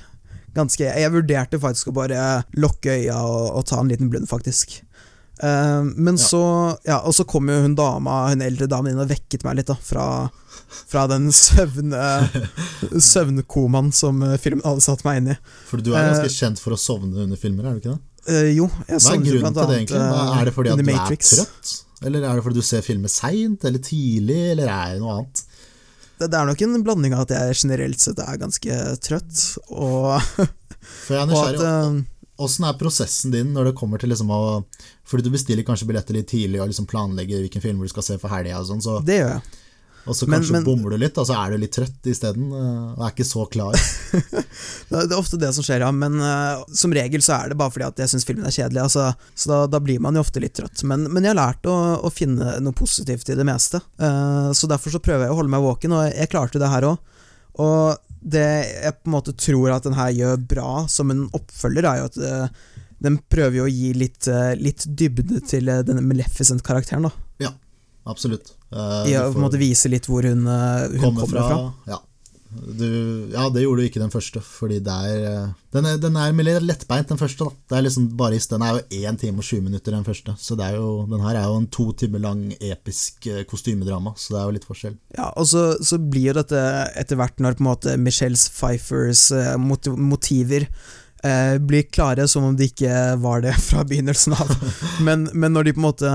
[0.54, 2.20] Ganske, jeg vurderte faktisk å bare
[2.54, 4.84] lukke øya og, og ta en liten blund, faktisk.
[5.44, 6.24] Uh, men ja.
[6.24, 6.44] så
[6.88, 9.68] Ja, og så kom jo hun dama, hun eldre damen inn og vekket meg litt,
[9.68, 10.06] da, fra,
[10.88, 12.04] fra den søvne
[13.12, 15.40] søvnkomaen som eh, filmen hadde satt meg inn i.
[15.68, 18.02] For du er ganske uh, kjent for å sovne under filmer, er du ikke det?
[18.26, 20.06] Uh, jo, jeg Hva er grunnen til det, egentlig?
[20.40, 21.34] er det fordi at du Matrix.
[21.34, 21.76] er trøtt?
[22.06, 25.46] Eller er det fordi du ser filmer seint eller tidlig, eller er det noe annet?
[26.16, 29.46] Det, det er nok en blanding av at jeg generelt sett er ganske trøtt,
[29.76, 30.16] og,
[30.80, 32.04] For jeg er nysgjerrig.
[32.46, 34.40] Åssen er prosessen din når det kommer til liksom å
[35.06, 38.18] Fordi du bestiller kanskje billetter litt tidlig og liksom planlegger hvilken film du skal se
[38.22, 39.62] for helga og sånn, så Det gjør jeg.
[40.06, 42.52] Og så kanskje men, men, bommer du litt, og så er du litt trøtt isteden,
[42.54, 43.78] eh, og er ikke så klar.
[44.92, 47.74] det er ofte det som skjer, ja, men uh, som regel så er det bare
[47.74, 48.84] fordi at jeg syns filmen er kjedelig.
[48.84, 50.86] Altså, så da, da, blir man jo ofte litt trøtt.
[50.86, 53.82] Men, men jeg har lært å, å, finne noe positivt i det meste.
[53.98, 56.90] Uh, så derfor så prøver jeg å holde meg våken, og jeg klarte det her
[56.92, 57.26] òg.
[57.66, 61.90] Og det jeg på en måte tror at den her gjør bra som en oppfølger,
[61.90, 62.72] er jo at uh,
[63.04, 67.08] den prøver jo å gi litt, uh, litt dybde til uh, denne Maleficent-karakteren.
[67.10, 67.54] da Ja,
[68.10, 68.56] absolutt.
[68.76, 71.48] I å på en måte vise litt hvor hun, hun kommer, fra.
[71.48, 71.62] fra.
[71.94, 72.02] Ja.
[72.56, 72.88] Du,
[73.34, 76.36] ja, det gjorde du ikke den første, fordi det er eh, Den er, den er
[76.36, 77.44] mer lettbeint, den første.
[77.44, 80.36] da Det er liksom bare Den er jo 1 time og 20 minutter, den første.
[80.40, 84.16] Så det er jo, den her er jo en to timer lang episk eh, kostymedrama,
[84.18, 84.98] så det er jo litt forskjell.
[85.18, 86.62] Ja, og så, så blir jo dette
[86.96, 90.70] etter hvert, når på en måte Michelles Pfeiffers eh, motiver
[91.26, 94.54] eh, blir klare som om de ikke var det fra begynnelsen av.
[95.08, 96.14] men, men når de på en måte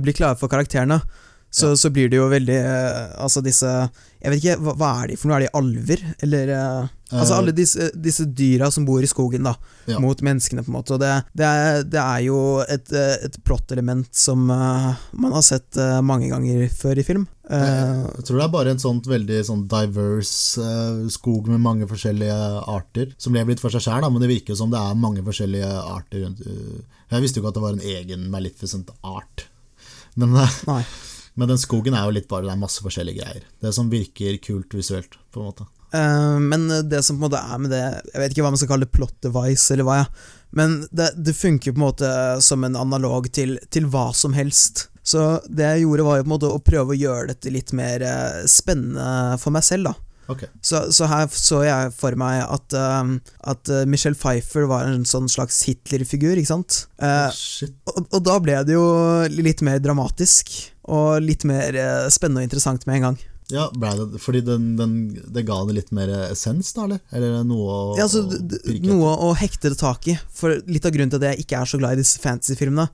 [0.00, 1.00] blir klare for karakterene,
[1.50, 5.10] så, så, blir det jo veldig uh, Altså disse Jeg vet ikke, hva, hva, er
[5.10, 5.40] de for noe?
[5.40, 6.04] Er de alver?
[6.22, 9.56] Eller uh, Altså alle disse, disse, dyra som bor i skogen, da,
[9.90, 9.96] ja.
[9.98, 10.94] mot menneskene, på en måte.
[10.94, 15.80] Og det, det, er, det er, jo et, et plottelement som uh, man har sett
[16.06, 17.26] mange ganger før i film.
[17.50, 20.70] jeg tror det er bare en sånt veldig sånn diverse
[21.10, 22.38] skog med mange forskjellige
[22.70, 25.74] arter, som lever litt for seg sjæl, men det virker som det er mange forskjellige
[25.82, 29.48] arter rundt Jeg visste jo ikke at det var en egen Maleficent art.
[30.14, 30.84] Men Nei.
[31.34, 33.46] Men den skogen er jo litt bare det er masse forskjellige greier.
[33.62, 35.66] Det som virker kult visuelt, på en måte.
[35.94, 37.80] Uh, men det som på en måte er med det
[38.12, 40.36] Jeg vet ikke hva man skal kalle det, plot device, eller hva, ja.
[40.54, 42.12] Men det, det funker på en måte
[42.42, 44.88] som en analog til, til, hva som helst.
[45.06, 47.74] Så det jeg gjorde, var jo på en måte å prøve å gjøre dette litt
[47.76, 50.09] mer uh, spennende for meg selv, da.
[50.30, 50.50] Okay.
[50.62, 53.14] Så, så, her så jeg for meg at, uh,
[53.50, 56.84] at Michelle Pfeiffer var en sånn slags Hitler-figur, ikke sant?
[57.02, 57.28] Uh,
[57.90, 58.86] og, og, da ble det jo
[59.40, 60.54] litt mer dramatisk
[60.90, 63.20] og litt mer uh, spennende og interessant med en gang.
[63.50, 64.92] Ja, det, fordi den, den,
[65.34, 67.00] det ga det litt mer essens, da, eller?
[67.10, 68.22] Eller noe å, ja, altså,
[68.86, 70.16] Noe å hekte det tak i.
[70.34, 72.86] For litt av grunnen til at jeg ikke er så glad i disse fantasyfilmene,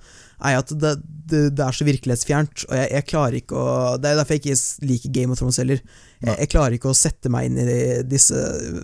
[0.48, 3.68] er at det, det, det, er så virkelighetsfjernt, og jeg, jeg, klarer ikke å
[4.00, 5.82] Det er derfor jeg ikke liker Game of Thrones heller.
[6.22, 8.40] Jeg, jeg klarer ikke å sette meg inn i disse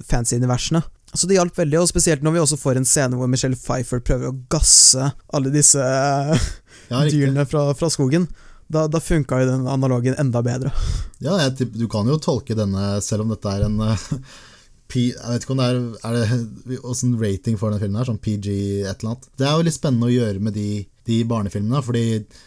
[0.08, 0.82] fancy universene.
[1.12, 4.00] Så det hjalp veldig, og spesielt når vi også får en scene hvor Michelle Pfeiffer
[4.04, 8.30] prøver å gasse alle disse ja, dyrene fra, fra skogen.
[8.72, 10.72] Da, da funka jo den analogen enda bedre.
[11.20, 14.06] Ja, jeg, du kan jo tolke denne, selv om dette er en uh,
[14.92, 16.88] Jeg vet ikke om det er, er det,
[17.20, 18.48] rating for denne filmen er, sånn PG
[18.88, 19.28] et eller annet.
[19.36, 20.68] Det er jo litt spennende å gjøre med de
[21.08, 21.82] de barnefilmene.
[21.82, 22.04] fordi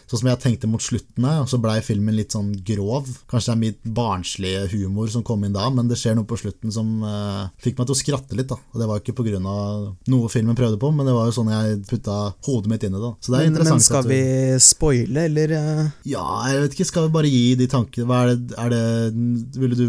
[0.08, 3.08] sånn som jeg tenkte mot slutten her, så blei filmen litt sånn grov.
[3.30, 6.38] Kanskje det er mitt barnslige humor som kom inn da, men det skjer noe på
[6.40, 8.50] slutten som uh, fikk meg til å skratte litt.
[8.52, 8.58] da.
[8.72, 9.40] Og Det var ikke pga.
[9.42, 13.02] noe filmen prøvde på, men det var jo sånn jeg putta hodet mitt inn i
[13.02, 13.12] det.
[13.20, 14.22] Så det er men, men skal vi
[14.62, 15.56] spoile, eller?
[15.56, 15.84] Uh...
[16.08, 16.90] Ja, jeg vet ikke.
[16.92, 19.86] Skal vi bare gi de tankene Hva er det, er det Ville du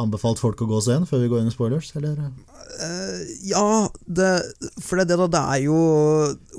[0.00, 2.18] anbefalt folk å gå og se den før vi går inn i spoilers, eller?
[2.74, 3.66] Uh, ja,
[4.06, 4.30] det,
[4.82, 5.78] for det, det, det er jo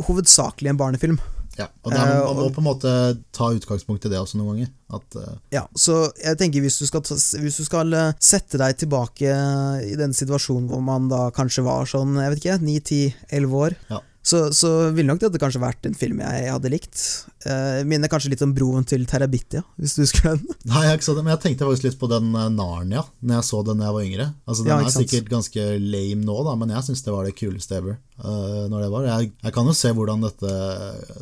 [0.08, 1.20] hovedsakelig en barnefilm.
[1.56, 2.92] Ja, og er, Man må på en måte
[3.36, 4.72] ta utgangspunkt i det også noen ganger.
[4.96, 7.06] At, uh, ja, så jeg tenker hvis du, skal,
[7.42, 9.38] hvis du skal eh, sette deg tilbake
[9.86, 14.02] i den situasjonen hvor man da kanskje var sånn, jeg vet ikke, 9-10-11 år, ja
[14.26, 17.02] så, så ville nok dette kanskje vært en film jeg hadde likt.
[17.46, 20.56] Eh, minner kanskje litt om broen til Terabithia, hvis du husker den.
[20.72, 23.38] Nei, jeg, ikke så det, men jeg tenkte faktisk litt på den uh, Narnia når
[23.38, 24.28] jeg så den da jeg var yngre.
[24.50, 27.36] Altså, Den ja, er sikkert ganske lame nå, da, men jeg syns det var det
[27.38, 28.00] kuleste ever.
[28.18, 29.08] Uh, når det var.
[29.12, 30.54] Jeg, jeg, kan jo se hvordan dette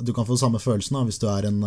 [0.08, 1.60] Du kan få samme følelsen da, hvis du er en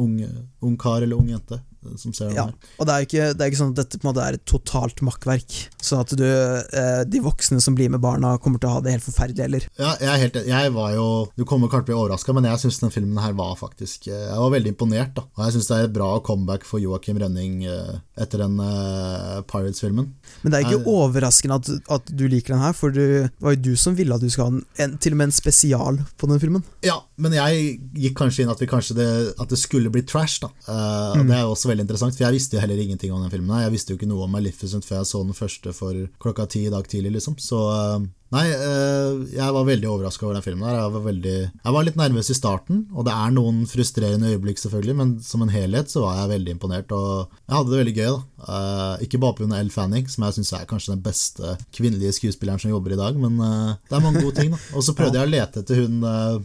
[0.00, 0.20] ung,
[0.60, 1.62] ung kar eller ung jente
[1.96, 2.72] som ser den ja, her.
[2.78, 4.44] Og det er, ikke, det er ikke sånn at dette på en måte er et
[4.48, 8.76] totalt makkverk, sånn at du, eh, de voksne som blir med barna, kommer til å
[8.76, 9.66] ha det helt forferdelig, eller?
[9.80, 12.48] Ja, jeg er helt Jeg var jo Du kommer kanskje til å bli overraska, men
[12.48, 15.26] jeg syns den filmen her var faktisk eh, Jeg var veldig imponert, da.
[15.36, 19.40] Og jeg syns det er et bra comeback for Joakim Rønning eh, etter den eh,
[19.50, 20.10] Pirates-filmen.
[20.42, 23.44] Men det er ikke jeg, overraskende at, at, du liker den her, for du, det
[23.44, 25.36] var jo du som ville at du skulle ha en, en, til og med en
[25.36, 26.64] spesial på den filmen.
[26.84, 29.08] Ja, men jeg gikk kanskje inn at, det,
[29.40, 30.50] at det skulle bli trash, da.
[30.66, 31.26] Eh, mm.
[31.30, 33.62] Det er jo også veldig interessant, for jeg visste jo heller ingenting om den filmen.
[33.64, 36.66] Jeg visste jo ikke noe om Maleficent før jeg så den første for klokka ti
[36.66, 37.38] i dag tidlig, liksom.
[37.40, 40.66] Så uh, Nei, uh, jeg var veldig overraska over den filmen.
[40.68, 44.30] her jeg var, veldig, jeg var litt nervøs i starten, og det er noen frustrerende
[44.30, 47.80] øyeblikk, selvfølgelig, men som en helhet så var jeg veldig imponert, og jeg hadde det
[47.80, 48.12] veldig gøy.
[48.12, 49.48] da uh, Ikke bare pga.
[49.60, 53.18] Elle Fanning, som jeg syns er kanskje den beste kvinnelige skuespilleren som jobber i dag,
[53.18, 54.54] men uh, det er mange gode ting.
[54.54, 55.98] da Og så prøvde jeg å lete etter hun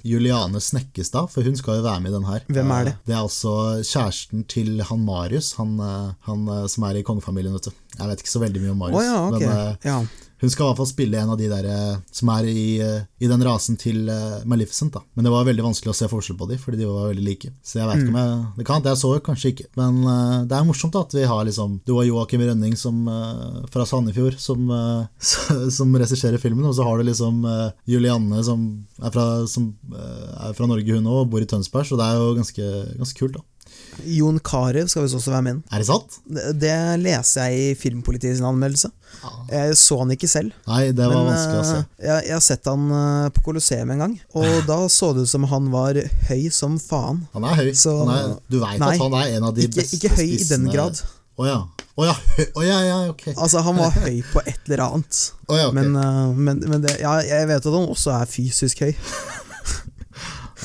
[0.06, 2.46] Juliane Snekkestad, for hun skal jo være med i den her.
[2.50, 2.98] Hvem er det?
[3.06, 5.78] det er altså kjæresten til han Marius, han,
[6.26, 7.82] han som er i kongefamilien, vet du.
[7.96, 8.98] Jeg vet ikke så veldig mye om Marius.
[8.98, 9.46] Oh, ja, okay.
[9.46, 10.25] men, ja.
[10.42, 13.06] Hun skal i hvert fall spille en av de der eh, som er i, eh,
[13.24, 14.94] i den rasen til uh, Maleficent.
[14.94, 15.02] da.
[15.16, 17.52] Men det var veldig vanskelig å se forskjell på de, fordi de var veldig like.
[17.64, 19.68] Så jeg vet ikke om jeg Det kan jeg så kanskje ikke.
[19.80, 20.02] Men
[20.50, 23.06] det er morsomt da, at vi har liksom Du har Joakim Rønning som,
[23.72, 24.68] fra Sandefjord som,
[25.78, 27.42] som regisserer filmen, og så har du liksom
[27.90, 28.68] Julianne som
[29.02, 32.20] er fra, som, er fra Norge, hun òg, og bor i Tønsberg, så det er
[32.20, 33.40] jo ganske, ganske kult.
[33.40, 33.46] da.
[34.04, 35.62] Jon Carew skal visst også være med.
[35.72, 36.18] Er det sant?
[36.26, 38.92] Det, det leser jeg i Filmpolitiets anmeldelse.
[39.22, 39.32] Ja.
[39.54, 40.56] Jeg så han ikke selv.
[40.68, 41.78] Nei, det var men, vanskelig å se.
[41.80, 45.26] Eh, jeg, jeg, har sett han eh, på Colosseum en gang, og da så det
[45.26, 47.24] ut som han var høy som faen.
[47.38, 47.72] Han er høy.
[47.78, 50.28] Så, han er, du veit at han er en av de ikke, beste Ikke høy
[50.36, 51.02] i den grad.
[51.36, 51.58] Å oh, ja.
[51.96, 52.16] Oh, ja.
[52.56, 53.30] Oh, ja, ja, ok.
[53.34, 55.20] Altså, han var høy på et eller annet.
[55.48, 55.80] Oh, ja, okay.
[55.80, 58.94] Men, uh, men, men det, ja, jeg vet at han også er fysisk høy.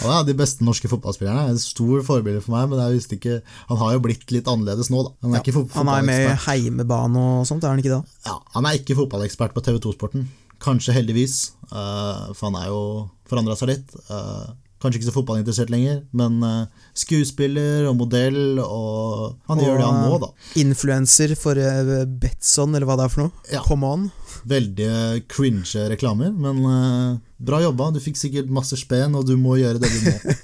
[0.00, 1.50] Han er de beste norske fotballspillerne.
[1.52, 4.90] En stor forbilde for meg, men jeg visste ikke Han har jo blitt litt annerledes
[4.92, 5.14] nå, da.
[5.26, 8.16] Han er, ja, han er med i heimebane og sånt, er han ikke det?
[8.28, 10.26] Ja, han er ikke fotballekspert på TV2-sporten.
[10.60, 11.36] Kanskje heldigvis,
[11.70, 12.82] uh, for han er jo
[13.28, 13.94] forandra seg litt.
[14.10, 19.80] Uh, kanskje ikke så fotballinteressert lenger, men uh, skuespiller og modell, og han og, gjør
[19.80, 20.30] det han må, da.
[20.60, 21.60] Influenser for
[22.20, 23.48] Betson, eller hva det er for noe.
[23.52, 23.64] Ja.
[23.68, 24.10] Come on.
[24.48, 24.92] Veldig
[25.28, 29.88] cringe reklamer, men Bra jobba, du fikk sikkert masse spen, og du må gjøre det
[29.88, 30.34] du må.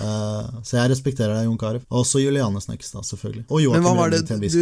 [0.00, 1.82] Uh, så jeg respekterer deg, Jon Carew.
[1.90, 3.42] Også Juliane da, selvfølgelig.
[3.50, 4.60] Og Men hva var det, du,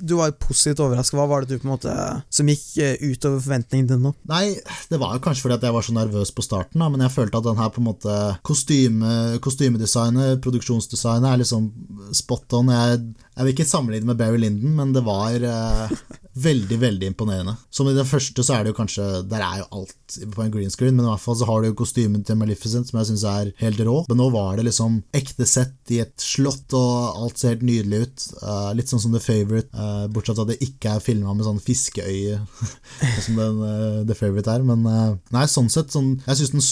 [0.00, 1.18] du var positivt overraska.
[1.20, 1.96] Hva var det du på en måte
[2.32, 4.14] som gikk uh, utover forventningene dine nå?
[4.32, 4.56] Nei,
[4.88, 7.14] det var jo kanskje fordi at jeg var så nervøs på starten, da, men jeg
[7.18, 9.12] følte at den her på en måte kostyme,
[9.44, 11.68] Kostymedesignet, produksjonsdesignet, er liksom
[12.16, 12.72] spot on.
[12.72, 13.04] Jeg,
[13.36, 15.92] jeg vil ikke sammenligne med Barry Linden, men det var uh,
[16.34, 17.54] veldig, veldig imponerende.
[17.70, 20.52] Som i den første så er det jo kanskje Der er jo alt på en
[20.52, 23.10] green screen, men i hvert fall så har du jo kostymen til Maleficent, som jeg
[23.10, 23.96] syns er helt rå.
[24.08, 28.02] Men nå var det liksom ekte sett i et slott, og alt ser helt nydelig
[28.04, 28.26] ut.
[28.42, 31.46] Uh, litt sånn som The Favourite, uh, bortsett fra at det ikke er filma med
[31.48, 32.40] sånn fiskeøye,
[33.24, 34.66] som den, uh, The Favourite er.
[34.68, 34.84] Men
[35.32, 36.64] nei, sånn sett, sånn, jeg syns den,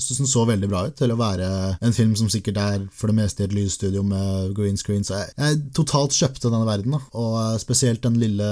[0.00, 1.48] synes den så veldig bra ut til å være
[1.80, 5.04] en film som sikkert er for det meste i et lysstudio med green screen.
[5.06, 7.02] Så jeg, jeg totalt kjøpte denne verden, da.
[7.16, 8.50] og spesielt den lille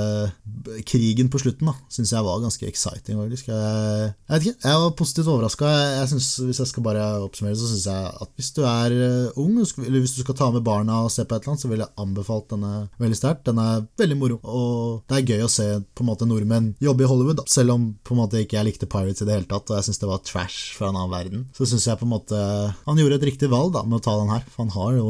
[0.88, 3.18] krigen på slutten da, syns jeg var ganske exciting.
[3.18, 5.70] Jeg, jeg vet ikke, jeg var positivt overraska.
[6.10, 10.02] Hvis jeg skal bare oppsummere, så syns jeg at hvis du er eh, ung, eller
[10.02, 12.04] hvis du skal ta med barna og se på et eller annet, så ville jeg
[12.04, 13.46] anbefalt denne veldig sterkt.
[13.48, 17.06] Den er veldig moro, og det er gøy å se på en måte nordmenn jobbe
[17.06, 17.48] i Hollywood, da.
[17.50, 19.88] selv om på en måte ikke jeg likte Pirates i det hele tatt, og jeg
[19.88, 21.48] syns det var trash fra en annen verden.
[21.56, 22.38] Så syns jeg på en måte
[22.84, 25.08] han gjorde et riktig valg da, med å ta den her, for han har jo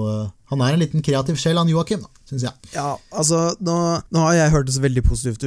[0.52, 2.72] han er en liten kreativ sjel, han Joakim, syns jeg.
[2.74, 3.76] Ja, altså, nå,
[4.10, 5.46] nå, har jeg hørt det så veldig positivt,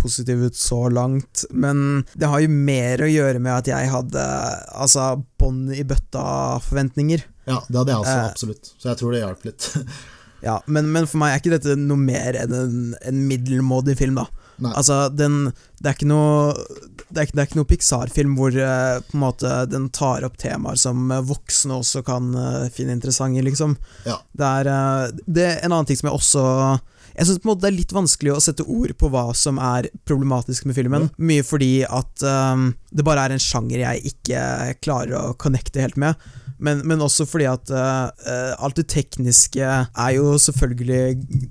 [0.00, 4.24] positivt, ut så langt, men det har jo mer å gjøre med at jeg hadde
[4.76, 7.26] altså bånd i bøtta-forventninger.
[7.48, 8.72] Ja, det hadde jeg også, eh, absolutt.
[8.76, 9.70] Så jeg tror det hjalp litt.
[10.48, 14.20] ja, men, men, for meg er ikke dette noe mer enn en, en middelmådig film,
[14.20, 14.28] da.
[14.68, 16.52] Altså, den, det er ikke noe
[17.08, 20.36] Det er det er ikke noe Pixar-film hvor uh, på en måte den tar opp
[20.40, 23.74] temaer som uh, voksne også kan uh, finne interessante, liksom.
[24.06, 24.20] Ja.
[24.36, 26.46] Det, er, det er en annen ting som jeg også
[27.16, 30.76] jeg syns det er litt vanskelig å sette ord på hva som er problematisk med
[30.78, 31.08] filmen.
[31.10, 31.24] Ja.
[31.30, 34.42] Mye fordi at um, det bare er en sjanger jeg ikke
[34.84, 36.14] klarer å connecte helt med.
[36.60, 38.10] Men, men også fordi at uh,
[38.60, 41.00] alt det tekniske er jo selvfølgelig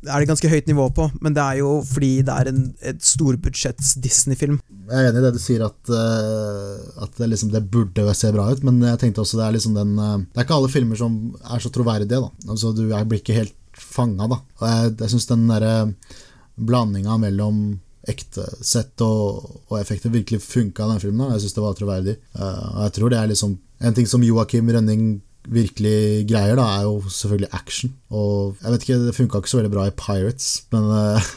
[0.05, 3.01] Er det ganske høyt nivå på, men det er jo fordi det er en et
[3.03, 4.59] storbudsjetts Disney-film.
[4.89, 8.31] Jeg er enig i det du sier, at, uh, at det, liksom, det, burde se
[8.35, 10.71] bra ut, men jeg tenkte også det er liksom den uh, Det er ikke alle
[10.73, 12.31] filmer som er så troverdige, da.
[12.49, 14.41] Altså, du blir ikke helt fanga, da.
[14.59, 15.75] Og jeg, jeg syns den derre
[16.59, 21.25] blandinga mellom ekte sett og, og effekter virkelig funka i den filmen.
[21.25, 21.37] Da.
[21.37, 22.15] Jeg syns det var troverdig.
[22.35, 26.67] Uh, og jeg tror det er liksom En ting som Joakim Rønning virkelig greier, da,
[26.77, 27.95] er jo selvfølgelig action.
[28.11, 31.29] Og jeg vet ikke, det funka ikke så veldig bra i Pirates, men uh,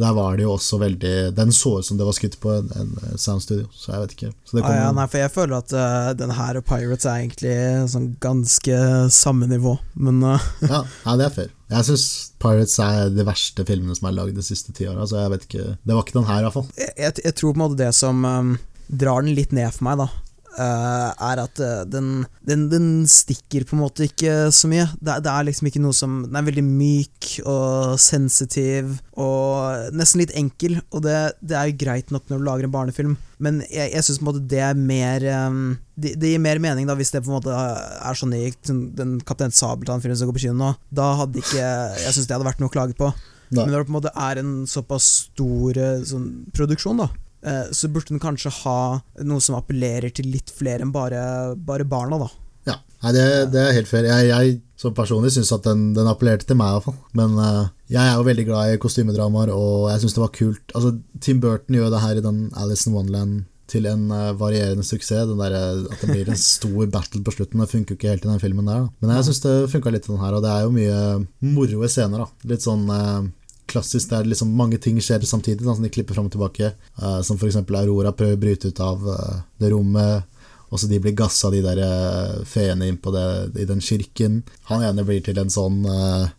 [0.00, 2.68] der var det jo også veldig Den så ut som det var skutt på en,
[2.78, 4.32] en soundstudio, så jeg vet ikke.
[4.62, 7.56] ah, ja, nei, for jeg føler at uh, den her og Pirates er egentlig
[7.94, 8.80] sånn ganske
[9.14, 10.50] samme nivå, men uh.
[10.72, 11.52] ja, ja, det er fair.
[11.70, 12.06] Jeg syns
[12.42, 15.06] Pirates er de verste filmene som er lagd de siste ti åra.
[15.06, 16.66] så jeg vet ikke Det var ikke den her, iallfall.
[16.78, 18.56] Jeg, jeg, jeg tror på en måte det som um,
[18.90, 20.08] drar den litt ned for meg, da,
[20.50, 24.88] Uh, er at uh, den, den, den, stikker på en måte ikke så mye.
[24.98, 30.24] Det, det, er liksom ikke noe som Den er veldig myk og sensitiv og nesten
[30.24, 33.62] litt enkel, og det, det er jo greit nok når du lager en barnefilm, men
[33.68, 37.22] jeg, jeg syns det er mer um, det, det, gir mer mening da hvis det
[37.22, 40.74] på en måte er sånn i sånn, den Kaptein Sabeltann-filmen som går på kino nå.
[40.90, 43.12] Da hadde ikke Jeg syns det hadde vært noe å klage på.
[43.50, 43.62] Nei.
[43.62, 45.78] Men når det på en måte er en såpass stor
[46.10, 47.10] sånn, produksjon, da
[47.40, 51.22] så burde den kanskje ha noe som appellerer til litt flere enn bare,
[51.56, 52.28] bare barna, da.
[52.68, 54.08] Ja, Nei, det, det, er helt fair.
[54.08, 56.98] Jeg, jeg som personlig syns at den, den, appellerte til meg, iallfall.
[57.16, 60.74] Men uh, jeg er jo veldig glad i kostymedramaer, og jeg syns det var kult.
[60.74, 60.92] Altså,
[61.24, 65.28] Tim Burton gjør det her i den Alice in Wonderland til en uh, varierende suksess.
[65.30, 65.56] Den der,
[65.88, 67.64] at det blir en stor battle på slutten.
[67.64, 68.84] Det funker jo ikke helt i den filmen der.
[68.84, 68.94] Da.
[69.00, 71.88] Men jeg syns det funka litt i den her, og det er jo mye moro
[71.88, 72.26] scener.
[72.26, 73.22] da Litt sånn uh,
[73.70, 76.72] klassisk der liksom mange ting skjer samtidig, da, som de klipper fram og tilbake.
[77.00, 77.60] Uh, som f.eks.
[77.62, 80.28] Aurora prøver å bryte ut av uh, det rommet.
[80.70, 83.26] Og så de blir gassa, de der uh, feene inn på det,
[83.58, 84.42] i den kirken.
[84.70, 86.30] Han ene blir til en sånn uh,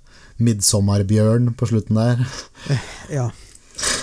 [0.42, 2.26] midsommerbjørn på slutten der.
[3.18, 3.28] ja.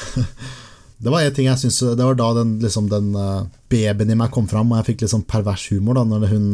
[1.03, 4.19] det var en ting jeg synes, Det var da den, liksom, den uh, babyen i
[4.19, 6.49] meg kom fram, og jeg fikk litt sånn pervers humor da når hun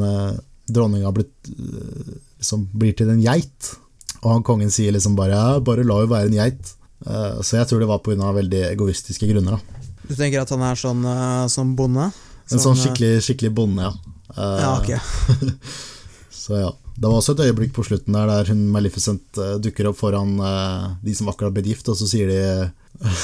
[0.71, 3.75] dronninga liksom, blir til en geit.
[4.25, 6.75] Og han kongen sier liksom bare ja, bare la henne være en geit.
[7.05, 8.33] Uh, så jeg tror det var pga.
[8.33, 9.59] veldig egoistiske grunner.
[9.59, 12.09] da Du tenker at han er sånn uh, som bonde?
[12.47, 13.93] Sånn, en sånn skikkelig, skikkelig bonde, ja.
[14.35, 15.61] Uh, ja ok
[16.45, 16.73] Så ja.
[16.95, 20.37] Det var også et øyeblikk på slutten der der hun Maleficent dukker opp foran
[21.03, 22.37] de som akkurat ble gift, og så sier de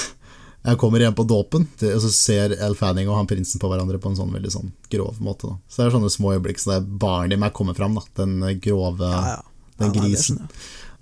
[0.61, 4.01] jeg kommer igjen på dåpen, og så ser Elle Fanning og han prinsen på hverandre
[4.03, 5.53] på en sånn veldig sånn grov måte.
[5.53, 5.61] Da.
[5.69, 7.95] Så det er sånne små øyeblikk så det er barnet i meg kommer fram.
[7.97, 8.03] Da.
[8.25, 9.39] Den grove ja, ja.
[9.81, 10.43] Den ja, grisen.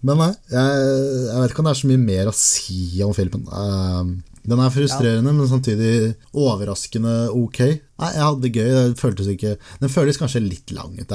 [0.06, 0.88] Men nei, jeg,
[1.26, 3.46] jeg, vet ikke om det er så mye mer å si om filmen.
[3.50, 4.12] Uh,
[4.48, 5.36] den er frustrerende, ja.
[5.36, 5.94] men samtidig
[6.32, 7.60] overraskende ok.
[8.00, 8.68] Nei, jeg hadde det gøy.
[8.76, 11.12] Det føltes ikke Den føles kanskje litt lang ut.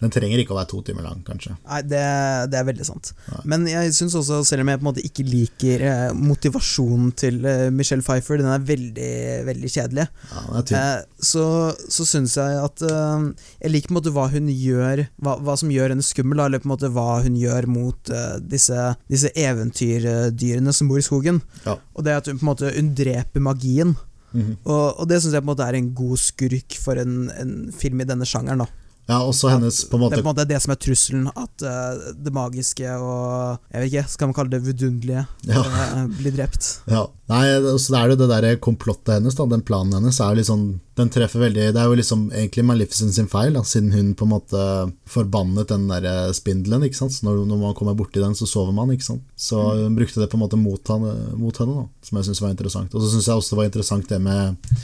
[0.00, 1.52] Den trenger ikke å være to timer lang, kanskje.
[1.68, 2.00] Nei, det,
[2.48, 3.10] det er veldig sant.
[3.28, 3.40] Nei.
[3.52, 7.44] Men jeg syns også, selv om jeg på en måte ikke liker eh, motivasjonen til
[7.44, 9.12] eh, Michelle Pfeiffer, den er veldig,
[9.50, 11.44] veldig kjedelig, ja, eh, så,
[11.92, 15.72] så syns jeg at Jeg liker på en måte hva hun gjør, hva, hva, som
[15.74, 20.88] gjør henne skummel, eller på en måte hva hun gjør mot disse, disse eventyrdyrene som
[20.88, 21.42] bor i skogen.
[21.66, 21.76] Ja.
[21.92, 23.98] Og det at hun på en måte hun dreper magien.
[24.30, 24.56] Mm -hmm.
[24.64, 27.72] og, og, det syns jeg på en måte er en god skurk for en, en
[27.72, 28.62] film i denne sjangeren.
[28.62, 28.66] da
[29.10, 31.30] ja, også hennes på en måte Det er på en måte det som er trusselen,
[31.30, 35.64] at uh, det magiske og Jeg vet ikke, skal man kalle det vidunderlige ja.
[35.64, 36.68] uh, blir drept.
[36.90, 37.08] Ja.
[37.30, 37.42] Nei,
[37.78, 40.64] så det er jo det der komplottet hennes, da, den planen hennes, er liksom
[40.98, 44.26] Den treffer veldig Det er jo liksom egentlig Maleficent sin feil, da, siden hun på
[44.26, 44.62] en måte
[45.10, 47.14] forbannet den der eh, spindelen, ikke sant.
[47.14, 49.26] Så når, når man kommer borti den, så sover man, ikke sant.
[49.38, 49.84] Så mm.
[49.84, 52.54] hun brukte det på en måte mot, henne, mot henne da, som jeg syns var
[52.54, 52.94] interessant.
[52.94, 54.74] Og så syns jeg også det var interessant det med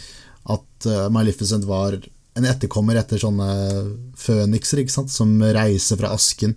[0.56, 1.98] at uh, Maleficent var
[2.36, 3.48] en etterkommer etter sånne
[4.20, 6.56] fønikser som reiser fra asken.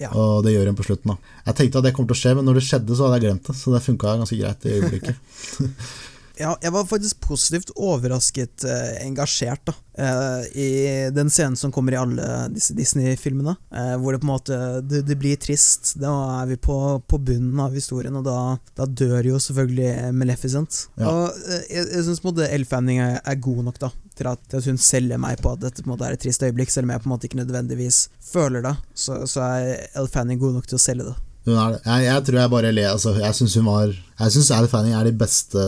[0.00, 0.10] Ja.
[0.18, 1.12] Og det gjør hun på slutten.
[1.12, 1.34] da.
[1.46, 3.26] Jeg tenkte at det kommer til å skje, men når det skjedde, så hadde jeg
[3.28, 3.56] glemt det.
[3.58, 5.16] Så det funka ganske greit i øyeblikket.
[6.40, 10.68] Ja, jeg var faktisk positivt overrasket eh, engasjert da, eh, i
[11.14, 13.54] den scenen som kommer i alle disse Disney-filmene.
[13.74, 15.94] Eh, hvor det på en måte det, det, blir trist.
[16.00, 18.38] Da er vi på, på bunnen av historien, og da,
[18.78, 20.86] da, dør jo selvfølgelig Maleficent.
[21.00, 21.10] Ja.
[21.10, 24.80] Og eh, jeg, jeg syns Elle Fanning er, er, god nok da, til at, hun
[24.80, 27.16] selger meg på at dette på er et trist øyeblikk, selv om jeg på en
[27.16, 28.76] måte ikke nødvendigvis føler det.
[28.94, 31.18] Så, så er Elle Fanning god nok til å selge det.
[31.42, 34.94] Jeg, jeg, tror jeg bare ler altså, Jeg syns hun var Jeg syns Al Fanning
[34.94, 35.62] er de beste,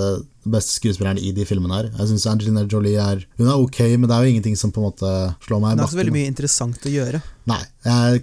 [0.47, 1.89] beste skuespillerne i de filmene her.
[1.99, 4.83] Jeg syns Angelina Jolie er Hun er ok, men det er jo ingenting som på
[4.83, 5.11] en måte
[5.47, 5.81] slår meg i bakken.
[5.81, 7.23] Det er ikke så veldig mye interessant å gjøre.
[7.51, 7.63] Nei.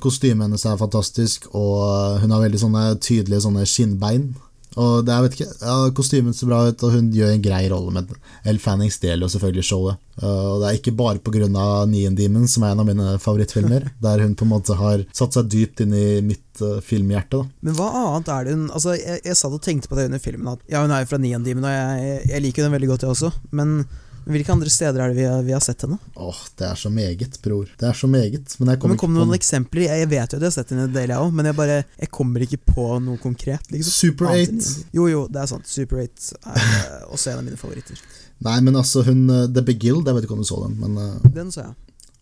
[0.01, 4.31] Kostymet hennes er fantastisk, og hun har veldig sånne tydelige sånne skinnbein.
[4.79, 7.63] Og det er, vet ikke, ja, Kostymen ser bra ut, og hun gjør en grei
[7.71, 7.91] rolle.
[7.95, 8.07] Men
[8.47, 9.99] Elle Fanning stjeler jo selvfølgelig showet.
[10.21, 11.49] Og det er ikke bare pga.
[11.89, 15.36] Neon Demon, som er en av mine favorittfilmer, der hun på en måte har satt
[15.36, 17.41] seg dypt inn i mitt uh, filmhjerte.
[17.41, 17.67] Da.
[17.67, 20.21] Men hva annet er det hun Altså, Jeg, jeg satt og tenkte på det under
[20.23, 22.91] filmen, at ja, hun er jo fra Neon Demon, og jeg, jeg liker den veldig
[22.93, 23.34] godt, jeg også.
[23.51, 23.81] Men
[24.29, 25.97] hvilke andre steder er det vi har, vi har sett henne?
[26.15, 27.69] Åh, Det er så meget, bror.
[27.79, 28.55] Det er så meget.
[28.60, 29.88] Men jeg kommer kom det noen eksempler?
[29.88, 31.77] Jeg vet jo at jeg har sett henne en del, jeg òg, men jeg bare
[31.97, 33.71] Jeg kommer ikke på noe konkret.
[33.71, 33.91] Liksom.
[33.91, 34.86] Super 8.
[34.93, 35.67] Jo, jo, det er sant.
[35.69, 37.97] Super 8 er uh, også en av mine favoritter.
[38.45, 40.77] Nei, men altså, hun uh, The Big Guild, jeg vet ikke om du så den,
[40.81, 41.75] men uh, Den så jeg.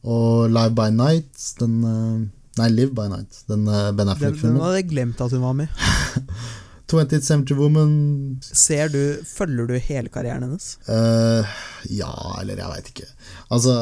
[0.08, 1.82] Og Live by Night, den
[2.60, 4.56] Nei, Live by Night, den Ben Affleck-filmen.
[4.56, 5.68] Den, den hadde jeg glemt at hun var med.
[6.90, 7.92] 20th Century Woman.
[8.42, 10.74] Ser du, Følger du hele karrieren hennes?
[10.90, 11.46] Uh,
[11.90, 13.10] ja, eller jeg veit ikke.
[13.54, 13.76] Altså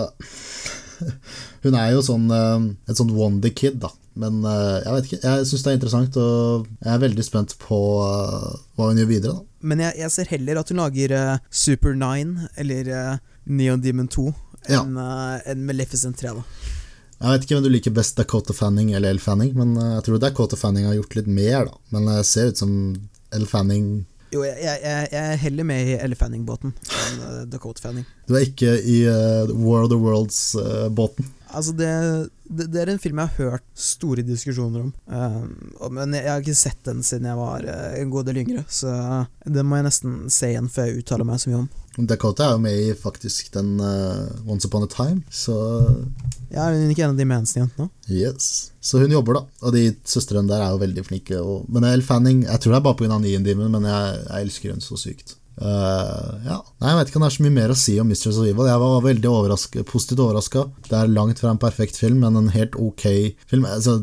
[1.64, 3.92] Hun er jo sånn uh, et sånn wonder kid, da.
[4.18, 7.54] Men uh, jeg vet ikke, jeg syns det er interessant, og jeg er veldig spent
[7.62, 9.38] på hva hun gjør videre.
[9.38, 9.68] da.
[9.68, 11.14] Men jeg, jeg ser heller at hun lager
[11.50, 14.28] Super Nine eller Neon Demon 2
[14.68, 15.40] enn ja.
[15.48, 16.34] en Maleficent 3.
[16.36, 16.77] da.
[17.18, 20.06] Jeg vet ikke hvem du liker best, Dakota Fanning eller El Fanning, men eh, jeg
[20.06, 21.80] tror Dakota Fanning har gjort litt mer, da.
[21.96, 22.74] Men det ser ut som
[23.34, 23.88] El Fanning
[24.36, 28.06] Jo, jeg, jeg, jeg heller med i El Fanning-båten enn uh, Dakota Fanning.
[28.28, 31.32] Du er ikke i uh, War of the Worlds-båten?
[31.58, 34.94] Uh, altså, det, det, det, er en film jeg har hørt store diskusjoner om.
[35.10, 38.94] Uh, men jeg, har ikke sett den siden jeg var en god del yngre, så
[39.46, 41.70] den må jeg nesten se igjen før jeg uttaler meg så mye om.
[41.98, 43.80] Dakota er jo med i faktisk den
[44.46, 45.56] Once Upon a Time, så
[46.54, 47.90] ja, Hun er ikke en av de Manson-jentene?
[48.08, 48.70] Yes.
[48.80, 49.64] Så hun jobber, da.
[49.68, 51.42] Og de søstrene der er jo veldig flinke.
[51.42, 53.18] Og, men Elle Fanning Jeg tror det er bare pga.
[53.44, 55.36] Demon, men jeg, jeg, elsker hun så sykt.
[55.58, 56.60] Uh, ja.
[56.78, 58.46] Nei, Jeg vet ikke om det er så mye mer å si om Mistress of
[58.46, 58.70] Evil.
[58.70, 60.68] Jeg var veldig overraske, positivt overraska.
[60.88, 63.06] Det er langt fra en perfekt film, men en helt ok
[63.50, 63.66] film.
[63.70, 64.00] Altså,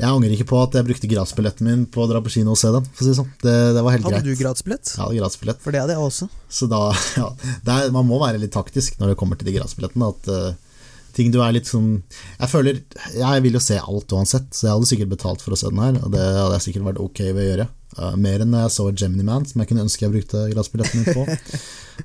[0.00, 2.60] jeg angrer ikke på at jeg brukte gratisbilletten min på å dra på kino og
[2.60, 2.86] se den.
[2.96, 3.28] Si sånn.
[3.44, 4.24] det, det, var helt hadde greit.
[4.24, 4.92] Hadde du gratisbillett?
[4.96, 5.60] Ja, gratisbillett.
[5.64, 6.28] For det hadde jeg også.
[6.48, 6.86] Så da,
[7.20, 7.28] ja,
[7.76, 10.08] er, Man må være litt taktisk når det kommer til de gratisbillettene.
[10.08, 10.86] At uh,
[11.16, 11.98] ting du er litt sånn
[12.38, 12.80] Jeg føler
[13.16, 15.82] Jeg vil jo se alt uansett, så jeg hadde sikkert betalt for å se den
[15.82, 17.68] her, og det hadde jeg sikkert vært ok ved å gjøre.
[17.98, 21.16] Uh, mer enn jeg så Gemini Man, som jeg kunne ønske jeg brukte glassbilletten min
[21.16, 21.24] på.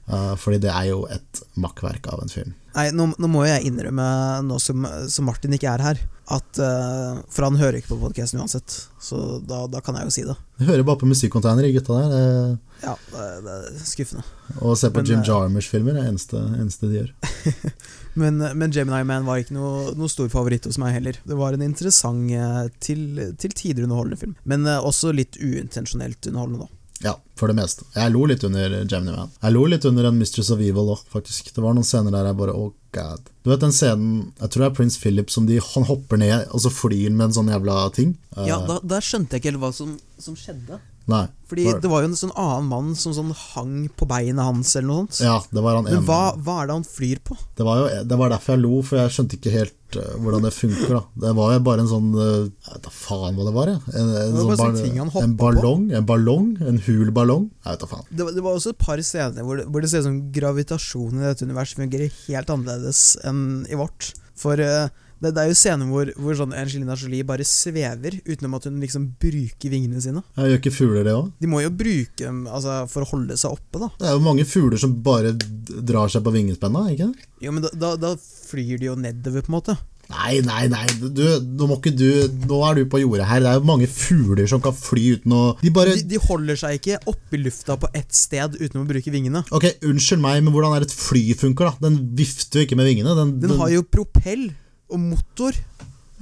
[0.10, 2.56] Uh, fordi det er jo et makkverk av en film.
[2.76, 4.06] Nei, nå, nå må jeg innrømme,
[4.44, 6.02] nå som, som, Martin ikke er her,
[6.36, 10.16] at uh, For han hører ikke på podkasten uansett, så da, da, kan jeg jo
[10.16, 10.36] si det.
[10.60, 12.16] Jeg hører bare på musikkonteiner, gutta der.
[12.16, 14.26] Det, ja, det, det, er skuffende.
[14.58, 17.14] Og se på Men, Jim Jarmers-filmer er det eneste, eneste de gjør.
[18.20, 21.20] men, men, Gemini Man var ikke noe, noe, stor favoritt hos meg heller.
[21.28, 23.06] Det var en interessant, eh, til,
[23.42, 24.34] til tider underholdende film.
[24.48, 26.82] Men uh, også litt uintensjonelt underholdende, da.
[27.04, 27.84] Ja, for det meste.
[27.92, 29.34] Jeg lo litt under Gemini Man.
[29.42, 31.52] Jeg lo litt under en Mistress of Evil òg, faktisk.
[31.54, 33.28] Det var noen scener der jeg bare oh god.
[33.44, 36.48] Du vet den scenen Jeg tror det er Prince Philip som de, han hopper ned,
[36.56, 38.16] og så flyr han med en sånn jævla ting.
[38.48, 40.80] Ja, da, da skjønte jeg ikke helt hva som, som skjedde.
[41.06, 41.26] Nei.
[41.46, 41.82] Fordi var det?
[41.84, 45.04] det var jo en sånn annen mann som sånn hang på beinet hans, eller noe
[45.06, 45.20] sånt.
[45.22, 47.38] Ja, det var han Men hva, hva, er det han flyr på?
[47.58, 50.48] Det var jo det var derfor jeg lo, for jeg skjønte ikke helt uh, hvordan
[50.48, 50.96] det funker.
[50.96, 53.74] da Det var jo bare en sånn uh, Jeg vet da faen hva det var,
[53.76, 53.84] jeg.
[53.94, 57.48] En, en, sånn bar en ballong, en ballong, en hul ballong.
[57.62, 58.10] Jeg vet da faen.
[58.10, 61.22] Det, det, var også et par scener hvor det, hvor det ser ut som gravitasjonen
[61.22, 64.16] i dette universet fungerer helt annerledes enn i vårt.
[64.42, 64.90] For uh,
[65.22, 68.82] det, det, er jo scener hvor, hvor sånn Angelina Jolie bare svever utenom at hun
[68.84, 70.24] liksom bruker vingene sine.
[70.36, 71.32] Ja, gjør ikke fugler det òg?
[71.42, 73.92] De må jo bruke dem altså, for å holde seg oppe, da.
[74.00, 77.12] Det er jo mange fugler som bare drar seg på vingespenna, ikke
[77.44, 79.78] Jo, men da, da, da flyr de jo nedover, på en måte.
[80.06, 82.06] Nei, nei, nei, du, nå må ikke du
[82.46, 83.42] Nå er du på jordet her.
[83.42, 86.60] Det er jo mange fugler som kan fly uten å De bare de, de holder
[86.62, 89.42] seg ikke oppe i lufta på ett sted uten å bruke vingene.
[89.56, 91.88] Ok, Unnskyld meg, men hvordan er et fly funker, da?
[91.88, 93.18] Den vifter jo ikke med vingene.
[93.18, 94.52] Den, den, den har jo propell
[94.90, 95.58] og motor.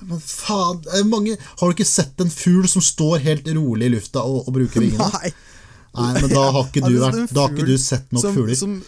[0.03, 4.24] Men faen mange, Har du ikke sett en fugl som står helt rolig i lufta
[4.26, 5.09] og, og bruker vingene?
[5.14, 5.32] Nei.
[5.93, 8.57] Nei, men da har ikke du, vært, da har ikke du sett nok som, fugler.
[8.57, 8.80] Som,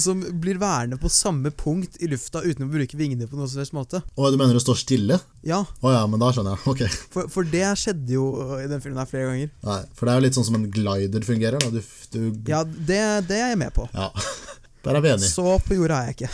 [0.00, 3.60] som blir værende på samme punkt i lufta uten å bruke vingene på noen som
[3.60, 4.00] helst måte.
[4.16, 5.18] Og Du mener det står stille?
[5.44, 5.60] Ja.
[5.60, 6.64] Å ja, men da skjønner jeg.
[6.72, 6.82] Ok.
[7.12, 9.52] For, for, det skjedde jo i den filmen her flere ganger.
[9.68, 11.68] Nei, For det er jo litt sånn som en glider fungerer.
[11.68, 11.80] Du,
[12.16, 12.18] du...
[12.48, 13.86] Ja, det, det, er jeg med på.
[13.92, 14.08] Ja,
[14.84, 15.30] Der er vi enige.
[15.32, 16.32] Så på jorda er jeg ikke.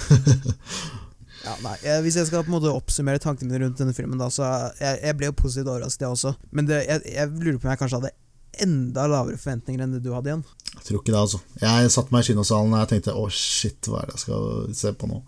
[1.41, 4.21] Ja, nei, jeg, Hvis jeg skal på en måte oppsummere tankene mine rundt denne filmen,
[4.21, 4.47] da, så
[4.81, 6.35] jeg, jeg ble jo positivt overrasket, jeg også.
[6.57, 8.17] Men det, jeg, jeg, lurer på om jeg kanskje hadde
[8.61, 10.45] enda lavere forventninger enn det du hadde igjen.
[10.75, 11.41] Jeg tror ikke det, altså.
[11.63, 14.77] Jeg satte meg i kinosalen og jeg tenkte å shit, hva er det jeg skal
[14.83, 15.23] se på nå?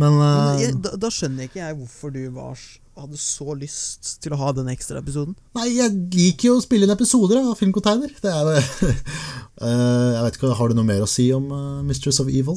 [0.00, 2.60] Men, uh, Men da, da, skjønner ikke jeg hvorfor du var,
[3.00, 5.36] hadde så lyst til å ha den ekstra episoden.
[5.58, 8.14] Nei, jeg liker jo å spille inn episoder av Filmcontainer.
[8.22, 8.62] Det er uh,
[10.16, 12.56] Jeg vet ikke, Har du noe mer å si om uh, Mistress of Evil?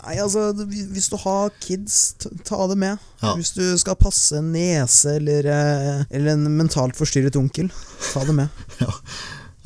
[0.00, 2.14] Nei, altså, hvis du har kids,
[2.46, 3.00] ta det med.
[3.20, 3.34] Ja.
[3.36, 7.68] Hvis du skal passe en nese eller, eh, eller, en mentalt forstyrret onkel,
[8.12, 8.62] ta det med.
[8.82, 8.90] ja.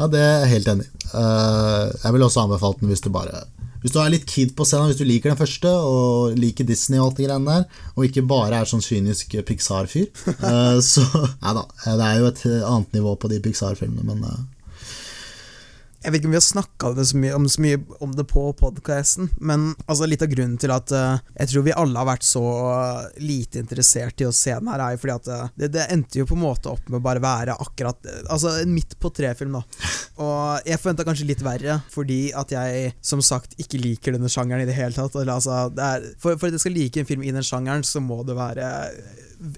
[0.01, 0.95] ja, det er jeg helt enig i.
[1.14, 3.45] Uh, jeg vil også anbefale den hvis du bare
[3.85, 6.99] Hvis du er litt kid på scenen, hvis du liker den første og liker Disney
[6.99, 10.09] og alt det greiene der, og ikke bare er sånn kynisk Pixar-fyr,
[10.41, 11.05] uh, så
[11.45, 14.49] Nei da, det er jo et annet nivå på de Pixar-filmene, men
[16.05, 16.90] jeg vet ikke om vi har snakka
[17.36, 21.22] om, så mye om det på podkasten, men altså, litt av grunnen til at uh,
[21.38, 24.82] jeg tror vi alle har vært så uh, lite interessert i å se den her,
[24.84, 27.05] er jo fordi at uh, det, det, endte jo på en måte opp med å
[27.05, 29.62] bare være akkurat Altså midt på tre-film, da.
[30.20, 34.64] Og jeg forventa kanskje litt verre, fordi at jeg som sagt ikke liker denne sjangeren
[34.64, 35.16] i det hele tatt.
[35.24, 38.02] Altså, det er, for, for at jeg skal like en film i den sjangeren, så
[38.05, 38.68] må det være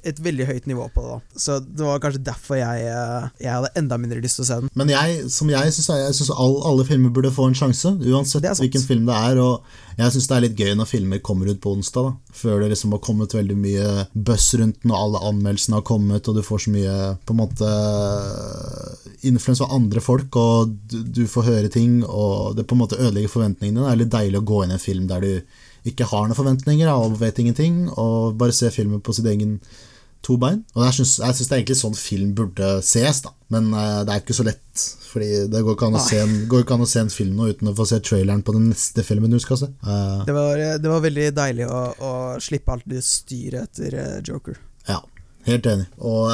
[0.07, 1.16] et veldig høyt nivå på det.
[1.16, 4.49] da Så det var kanskje derfor jeg, eh, jeg hadde enda mindre lyst til å
[4.51, 4.70] se den.
[4.74, 8.47] Men jeg, som jeg syns jeg synes all, alle filmer burde få en sjanse, uansett
[8.61, 9.43] hvilken film det er.
[9.43, 12.61] Og jeg syns det er litt gøy når filmer kommer ut på onsdag, da før
[12.61, 16.37] det liksom har kommet veldig mye buzz rundt den, og alle anmeldelsene har kommet, og
[16.37, 17.70] du får så mye på en måte
[19.26, 23.01] influens av andre folk, og du, du får høre ting, og det på en måte
[23.01, 23.87] ødelegger forventningene.
[23.87, 25.32] Det er litt deilig å gå inn i en film der du
[25.87, 29.61] ikke har noen forventninger og vet ingenting, og bare ser filmen på sitt egen
[30.26, 30.62] to bein.
[30.74, 33.32] Og Jeg syns, det er egentlig sånn film burde ses, da.
[33.55, 34.87] Men uh, det er ikke så lett.
[35.07, 37.70] Fordi det går ikke an å, se en, an å se en film nå uten
[37.70, 39.70] å få se traileren på den neste filmen du skal se.
[39.87, 42.12] Uh, det, var, det, var, veldig deilig å, å
[42.43, 44.59] slippe alt det styret etter uh, Joker.
[44.91, 44.99] Ja,
[45.47, 45.87] helt enig.
[46.03, 46.28] Og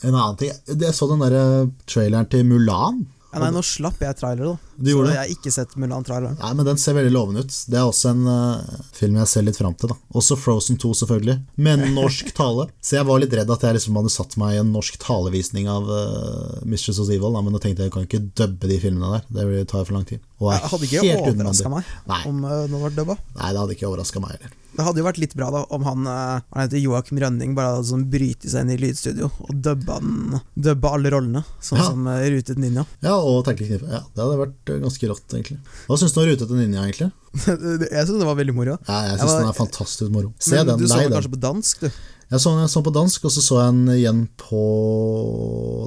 [0.00, 3.04] en annen ting Jeg så den derre traileren til Mulan.
[3.30, 4.70] Ja, nei, nå slapp jeg trailer, da.
[4.80, 6.38] Du så jeg har ikke sett Mulan-traileren.
[6.40, 7.56] Nei, men Den ser veldig lovende ut.
[7.70, 9.92] Det er også en uh, film jeg ser litt fram til.
[9.92, 11.36] da Også Frozen 2, selvfølgelig.
[11.62, 12.66] Med norsk tale.
[12.82, 15.70] Så jeg var litt redd at jeg liksom hadde satt meg i en norsk talevisning
[15.70, 17.30] av uh, Mistress of Evil.
[17.36, 19.52] Da, men da tenkte jeg jeg kan ikke dubbe de filmene der.
[19.54, 20.24] Det tar for lang tid.
[20.40, 22.22] Og jeg hadde ikke overraska meg Nei.
[22.32, 23.20] om uh, den var dubba.
[23.36, 24.58] Nei, det hadde ikke overraska meg heller.
[24.76, 27.74] Det hadde jo vært litt bra da om han uh, Han heter Joakim Rønning bare
[27.74, 31.88] hadde sånn bryte seg inn i lydstudio og dubba, den, dubba alle rollene, sånn ja.
[31.90, 32.86] som uh, Rutet Ninja.
[33.04, 33.88] Ja, og Tenkelknipe.
[33.90, 35.58] Ja, det hadde vært ganske rått, egentlig.
[35.88, 37.10] Hva syns du om Rutete Ninja, egentlig?
[37.40, 38.78] jeg syns det var veldig moro.
[38.86, 40.32] Ja, jeg syns den er fantastisk moro.
[40.38, 42.00] Se Men, den, du så den kanskje på dansk, du?
[42.30, 44.60] Jeg så den på dansk, og så så jeg den igjen på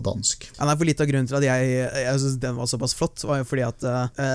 [0.04, 0.50] dansk.
[0.58, 1.68] Ja, nei, for Litt av grunnen til at jeg,
[2.04, 4.26] jeg syns den var såpass flott, var jo fordi at uh,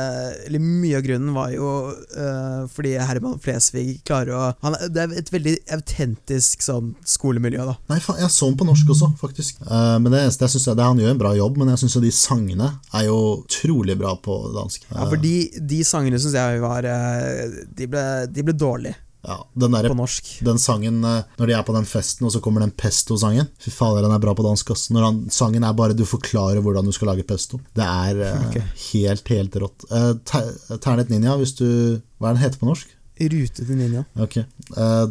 [0.47, 5.13] Eller mye av grunnen var jo uh, fordi Herman Flesvig klarer å han, Det er
[5.21, 7.75] et veldig autentisk sånn skolemiljø, da.
[7.93, 9.61] Nei, faen, jeg så den på norsk også, faktisk.
[9.69, 11.83] Uh, men det eneste jeg synes er, det, Han gjør en bra jobb, men jeg
[11.83, 14.89] syns de sangene er jo utrolig bra på dansk.
[14.95, 18.97] Ja, for de, de sangene syns jeg var de ble, de ble dårlige.
[19.27, 20.29] Ja, den der, på norsk.
[20.47, 23.49] Den sangen eh, når de er på den festen, og så kommer den pesto-sangen.
[23.61, 24.71] Fy fader, den er bra på dansk.
[24.75, 24.95] Også.
[24.95, 27.61] Når han, sangen er bare du forklarer hvordan du skal lage pesto.
[27.77, 28.62] Det er uh, okay.
[28.89, 29.89] helt, helt rått.
[29.91, 30.14] Uh,
[30.79, 31.66] Ternet Ninja, hvis du
[32.19, 32.95] Hva er den heter på norsk?
[33.19, 34.05] Rute til Ninja.
[34.23, 34.39] Ok.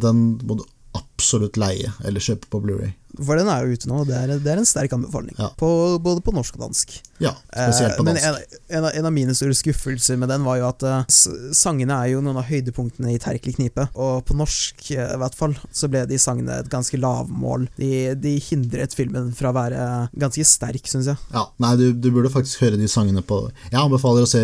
[0.00, 0.64] Den må du
[0.96, 4.32] absolutt leie eller kjøpe på Blu-ray For den er jo ute nå, og det er,
[4.42, 5.34] det er en sterk anbefaling.
[5.38, 5.50] Ja.
[5.58, 5.70] På,
[6.02, 6.94] både på norsk og dansk.
[7.18, 8.22] Ja, spesielt på dansk.
[8.22, 11.16] Men en, en, en, av mine store skuffelser med den var jo at uh,
[11.56, 13.88] sangene er jo noen av høydepunktene i Terkelig knipe.
[13.98, 17.66] Og på norsk, uh, i hvert fall, så ble de sangene et ganske lavmål.
[17.80, 19.88] De, de hindret filmen fra å være
[20.18, 21.18] ganske sterk, syns jeg.
[21.34, 24.40] Ja, nei, du, du, burde faktisk høre de sangene på Jeg anbefaler å se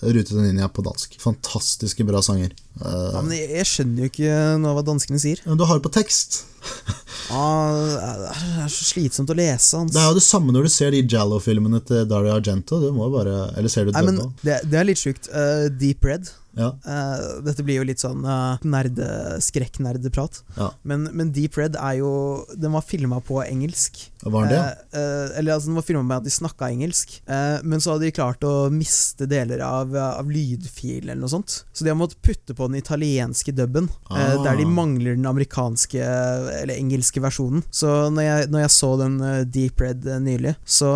[0.00, 1.16] Rute den Ninja på dansk.
[1.22, 2.52] Fantastiske bra sanger.
[2.80, 5.40] Uh, ja, men jeg, jeg, skjønner jo ikke noe av hva danskene sier.
[5.44, 6.44] Du har det på tekst.
[7.36, 7.74] ah,
[8.20, 9.78] det er så slitsomt å lese.
[9.78, 9.94] Hans.
[9.94, 12.80] Det er jo det samme når du ser de Jallo-filmene til Dario Argento.
[12.82, 15.30] Du må bare, eller ser du Nei, men det, det, er litt sjukt.
[15.32, 16.70] Uh, Deep Red ja.
[16.84, 19.06] Uh, dette blir jo litt sånn uh, nerde,
[19.44, 20.40] skrekknerdeprat.
[20.56, 20.70] Ja.
[20.82, 22.10] Men, men, Deep Red er jo
[22.58, 24.00] Den var filma på engelsk.
[24.20, 24.60] Var det?
[24.92, 27.20] Uh, eller altså, den var filma med at de snakka engelsk,
[27.64, 31.60] men så hadde de klart å miste deler av, av lydfil eller noe sånt.
[31.72, 34.36] Så de har måttet putte på den italienske dubben, ah.
[34.44, 37.64] der de mangler den amerikanske eller engelske versjonen.
[37.74, 39.16] Så når jeg, når jeg så den
[39.54, 40.92] Deep Red nylig, så,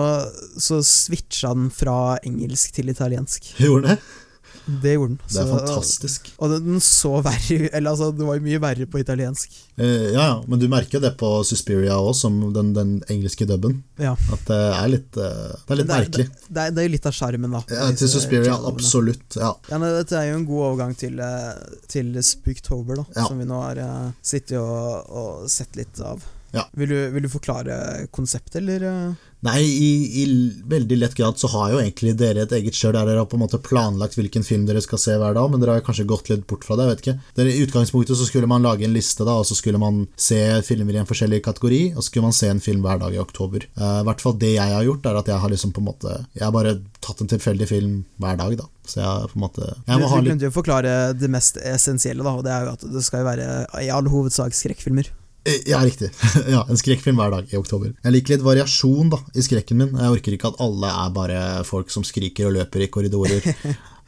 [0.60, 3.54] så switcha den fra engelsk til italiensk.
[3.62, 4.23] Gjorde det?
[4.66, 5.18] Det gjorde den.
[5.28, 6.28] Det er så, fantastisk.
[6.40, 9.56] Og den så verre Eller altså, det var jo mye verre på italiensk.
[9.76, 13.80] Eh, ja, ja, men du merker det på Suspiria òg, som den, den, engelske dubben.
[14.00, 14.14] Ja.
[14.32, 16.28] At det er litt, eh, det er litt det er, merkelig.
[16.30, 17.64] Det, det, er, jo litt av sjarmen, da.
[17.74, 19.26] Ja, til Suspiria, absolutt.
[19.40, 19.52] Ja.
[19.70, 21.50] ja nei, dette er jo en god overgang til, eh,
[21.90, 23.28] til Spooktober, da, ja.
[23.28, 26.24] som vi nå har uh, sittet og, og sett litt av.
[26.54, 26.68] Ja.
[26.72, 27.76] Vil, du, vil, du, forklare
[28.14, 29.14] konseptet, eller?
[29.44, 29.88] Nei, i,
[30.22, 30.24] i,
[30.64, 33.36] veldig lett grad så har jo egentlig dere et eget kjør der dere har på
[33.36, 36.30] en måte planlagt hvilken film dere skal se hver dag, men dere har kanskje gått
[36.32, 37.32] litt bort fra det, jeg vet ikke.
[37.36, 40.38] Dere, I utgangspunktet så skulle man lage en liste, da, og så skulle man se
[40.64, 43.20] filmer i en forskjellig kategori, og så skulle man se en film hver dag i
[43.20, 43.66] oktober.
[43.76, 45.88] Uh, I hvert fall det jeg har gjort, er at jeg har liksom på en
[45.90, 48.70] måte Jeg har bare tatt en tilfeldig film hver dag, da.
[48.88, 52.24] Så jeg på en måte jeg må Du, du glemte jo forklare det mest essensielle,
[52.24, 53.50] da, og det er jo at det skal jo være
[53.84, 55.12] i all hovedsak skrekkfilmer.
[55.44, 56.10] Eh, ja, riktig.
[56.48, 57.92] ja, En skrekkfilm hver dag i oktober.
[58.00, 59.98] Jeg liker litt variasjon da, i skrekken min.
[60.00, 63.44] Jeg orker ikke at alle er bare folk som skriker og løper i korridorer.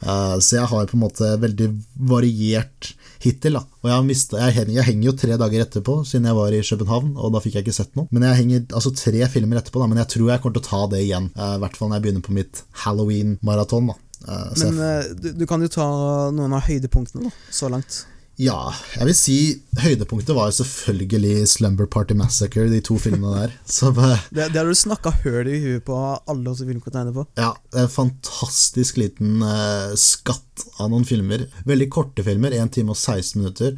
[0.01, 1.69] uh, så jeg har på en måte veldig
[2.09, 2.89] variert
[3.21, 3.59] hittil.
[3.59, 6.57] da Og jeg, mistet, jeg, henger, jeg, henger jo tre dager etterpå, siden jeg var
[6.57, 8.09] i København, og da fikk jeg ikke sett noe.
[8.09, 10.69] Men jeg henger altså tre filmer etterpå, da men jeg tror jeg kommer til å
[10.71, 11.31] ta det igjen.
[11.37, 13.93] Uh, I hvert fall når jeg begynner på mitt Halloween-maraton.
[13.93, 14.85] da uh, Men
[15.21, 15.89] du, du, kan jo ta
[16.33, 18.07] noen av høydepunktene da, så langt.
[18.37, 19.35] Ja, jeg vil si
[19.81, 23.55] høydepunktet var selvfølgelig Slumber Party Massacre, de to filmene der.
[23.77, 23.89] Så,
[24.29, 27.25] det, det har du snakka høl i huet på alle oss filmkonteiner på.
[27.39, 31.47] Ja, det en fantastisk liten uh, skatt av noen filmer.
[31.65, 33.73] Veldig korte filmer, 1 time og 16 minutter.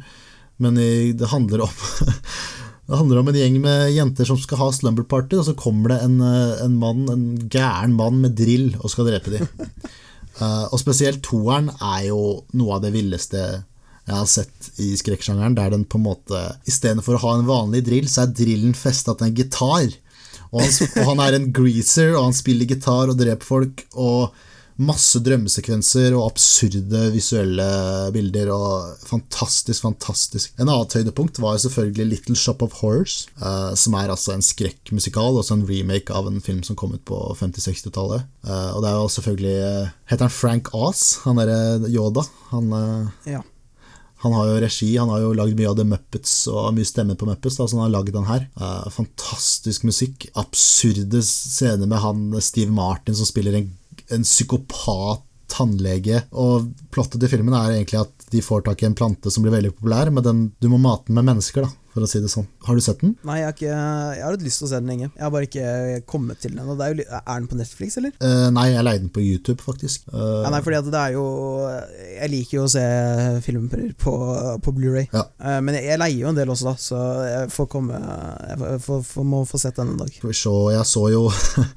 [0.60, 1.72] Men det handler om
[2.90, 5.92] Det handler om en gjeng med jenter som skal ha slumber party, og så kommer
[5.92, 9.46] det en, eh, en mann, en gæren mann med drill og skal drepe dem.
[10.40, 12.18] uh, og spesielt toeren er jo
[12.58, 13.44] noe av det villeste
[14.10, 17.84] jeg har sett i skrekksjangeren, der den på en måte Istedenfor å ha en vanlig
[17.86, 19.90] drill, så er drillen festa til en gitar.
[20.50, 23.84] Og han, og han, er en greaser, og han spiller gitar og dreper folk.
[23.94, 24.32] Og
[24.80, 27.66] masse drømmesekvenser og absurde visuelle
[28.14, 28.50] bilder.
[28.54, 30.54] Og fantastisk, fantastisk.
[30.58, 35.38] En annet høydepunkt var selvfølgelig Little Shop of Horrors, uh, som er altså en skrekkmusikal,
[35.38, 38.26] også en remake av en film som kom ut på 50-60-tallet.
[38.46, 42.24] Uh, eh, og det er jo selvfølgelig uh, Heter han Frank Aas, han derre Yoda?
[42.50, 42.72] Han
[43.28, 43.44] ja.
[44.20, 47.16] Han har jo regi, han har jo lagd mye av The Muppets og mye stemmer
[47.16, 47.56] på Muppets.
[47.56, 48.46] Da, så han har lagd den her.
[48.60, 50.28] Uh, fantastisk musikk.
[50.40, 53.70] Absurde scener med han Steve Martin som spiller en,
[54.12, 56.22] en psykopat tannlege.
[56.38, 59.56] Og plottet i filmen er egentlig at de får tak i en plante som blir
[59.56, 62.30] veldig populær, men den, du må mate den med mennesker, da, for å si det
[62.30, 62.46] sånn.
[62.66, 63.16] Har du sett den?
[63.26, 65.08] Nei, jeg har, ikke, jeg har hatt lyst til å se den lenge.
[65.08, 65.70] Jeg har bare ikke
[66.10, 66.68] kommet til den.
[66.70, 68.12] Er, er, den på Netflix, eller?
[68.22, 70.06] Uh, nei, jeg leide den på YouTube, faktisk.
[70.12, 71.24] Uh, ja, nei, fordi at det er jo
[72.20, 72.84] Jeg liker jo å se
[73.44, 74.14] filmer på,
[74.62, 75.24] på Blu-ray ja.
[75.42, 78.82] uh, men jeg, jeg, leier jo en del også, da, så jeg får komme Jeg
[78.86, 80.14] får, får, må få sett den en dag.
[80.14, 81.26] Skal vi se, jeg så jo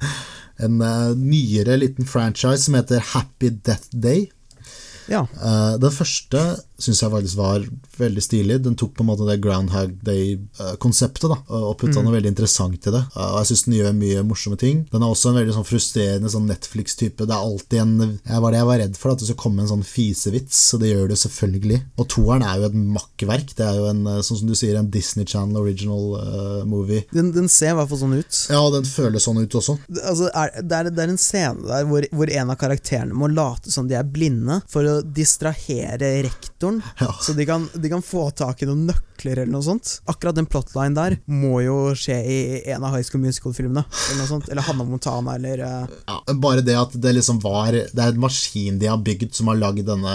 [0.64, 0.86] en
[1.18, 4.28] nyere liten franchise som heter Happy Death Day.
[5.10, 5.26] Ja.
[5.82, 6.44] Den første
[6.80, 7.64] syns jeg faktisk var
[7.98, 8.58] veldig stilig.
[8.64, 12.06] Den tok på en måte det Groundhog Day-konseptet da og putta mm.
[12.06, 13.02] noe veldig interessant i det.
[13.14, 14.82] Og jeg syns den gjør mye morsomme ting.
[14.90, 17.26] Den er også en veldig sånn frustrerende sånn Netflix-type.
[17.26, 17.94] Det er alltid en
[18.24, 20.82] jeg var det jeg var redd for, at det skulle komme en sånn fisevits, og
[20.82, 21.80] det gjør det selvfølgelig.
[22.00, 23.54] Og toeren er jo et makkverk.
[23.58, 27.04] Det er jo en, eh, sånn som du sier, en Disney Channel original uh, movie.
[27.14, 28.40] Den, den, ser i hvert fall sånn ut.
[28.52, 29.76] Ja, den føles sånn ut også.
[30.02, 33.30] Altså, er, det, er, det, er, en scene der hvor, hvor en av karakterene må
[33.32, 36.14] late som de er blinde for å distrahere
[36.64, 37.12] rektoren, ja.
[37.20, 40.00] så de kan, de kan, få tak i noen nøkler onkler eller noe sånt.
[40.06, 42.38] Akkurat den plotline der må jo skje i
[42.72, 43.84] en av High School Musical-filmene.
[43.84, 45.94] Eller noe sånt, eller Hanna Montana, eller uh...
[46.06, 49.48] ja, Bare det at det liksom var Det er en maskin de har bygd som
[49.50, 50.14] har lagd denne,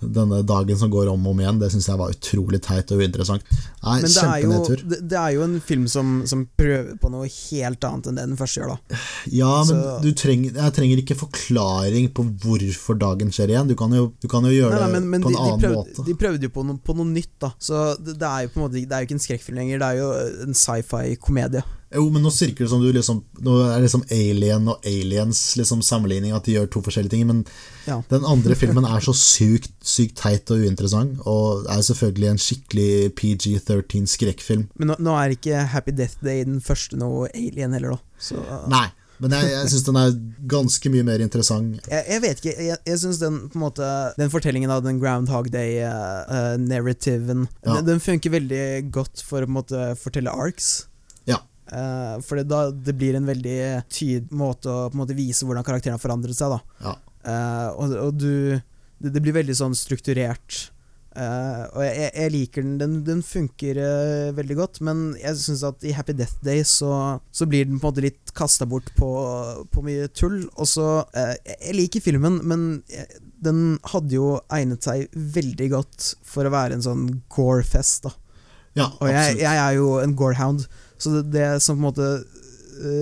[0.00, 3.00] denne, dagen som går om og om igjen, det syns jeg var utrolig teit og
[3.00, 3.44] uinteressant.
[3.84, 7.10] Nei, Men det er, jo, det, det er, jo, en film som, som, prøver på
[7.12, 9.00] noe helt annet enn det den første gjør, da.
[9.32, 13.70] Ja, men du trenger, jeg trenger ikke forklaring på hvorfor dagen skjer igjen.
[13.70, 15.42] Du kan jo, du kan jo gjøre nei, nei, men, men det på en de,
[15.44, 16.06] annen de prøvde, måte.
[16.08, 17.52] De prøvde jo på noe, på noe nytt, da.
[17.58, 19.80] Så det, det, er jo på en måte Det er jo ikke en skrekkfilm lenger,
[19.82, 20.10] det er jo
[20.48, 21.64] en sci-fi-komedie.
[21.94, 25.82] Jo, men nå virker det som du liksom Nå er liksom Alien og Aliens liksom
[25.86, 27.26] sammenligning, at de gjør to forskjellige ting.
[27.28, 27.44] Men
[27.86, 28.00] ja.
[28.10, 32.90] den andre filmen er så sykt, sykt teit og uinteressant, og er selvfølgelig en skikkelig
[33.20, 34.66] PG-13 skrekkfilm.
[34.74, 38.20] Men nå, nå, er ikke Happy Death Day den første noe Alien heller, da.
[38.30, 38.66] Så, uh...
[38.72, 38.88] Nei.
[39.22, 40.16] Men jeg, jeg syns den er
[40.50, 41.76] ganske mye mer interessant.
[41.86, 42.54] Jeg, jeg vet ikke.
[42.70, 47.60] Jeg, jeg syns den på en måte Den fortellingen av den Groundhog Day-narrativen uh, uh,
[47.62, 47.76] ja.
[47.78, 50.82] den, den, funker veldig godt for å på en måte fortelle arcs.
[51.72, 53.58] Uh, for det, da, det blir en veldig
[53.88, 56.52] tydelig måte å på en måte vise hvordan karakteren har forandret seg.
[56.52, 56.60] Da.
[56.84, 56.94] Ja.
[57.24, 58.34] Uh, og, og du,
[59.00, 60.68] det, det, blir veldig sånn strukturert.
[61.14, 62.72] Uh, og jeg, jeg, liker den.
[62.80, 63.78] Den, den funker
[64.34, 67.86] veldig godt, men jeg syns at i Happy Death Day så, så, blir den på
[67.86, 69.10] en måte litt kasta bort på,
[69.70, 70.42] på, mye tull.
[70.58, 72.66] Og så Jeg liker filmen, men
[73.44, 78.08] den hadde jo egnet seg veldig godt for å være en sånn gore-fest.
[78.08, 78.16] da
[78.74, 80.64] ja, og jeg, jeg, er jo en gorehound,
[80.98, 82.08] så det, det, som på en måte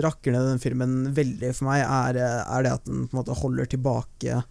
[0.05, 3.39] rakker ned den filmen veldig for meg, er, er, det at den på en måte
[3.41, 4.43] holder tilbake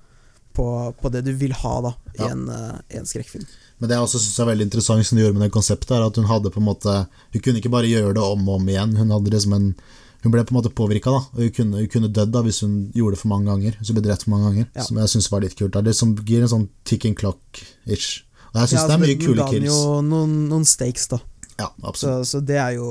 [0.55, 0.67] på,
[1.01, 3.47] på det du vil ha da i en, uh, en skrekkfilm.
[3.81, 6.05] Men det jeg også synes er veldig interessant som du gjorde med det konseptet, er
[6.05, 6.93] at hun hadde på en måte
[7.33, 8.93] Hun kunne ikke bare gjøre det om og om igjen.
[8.99, 9.73] Hun hadde liksom en
[10.21, 12.75] hun ble på en måte påvirka, og hun kunne, hun kunne dødd da hvis hun
[12.93, 13.77] gjorde det for mange ganger.
[13.79, 14.85] Hvis hun ble drept for mange ganger ja.
[14.85, 15.79] Som jeg syns var litt kult.
[15.81, 18.21] Det som gir en sånn ticking clock-ish.
[18.51, 19.67] Og jeg syns ja, det er altså, mye kule kills.
[19.71, 21.21] jo noen, noen stakes, da.
[21.57, 22.27] Ja, absolutt.
[22.27, 22.87] Så, så, det er jo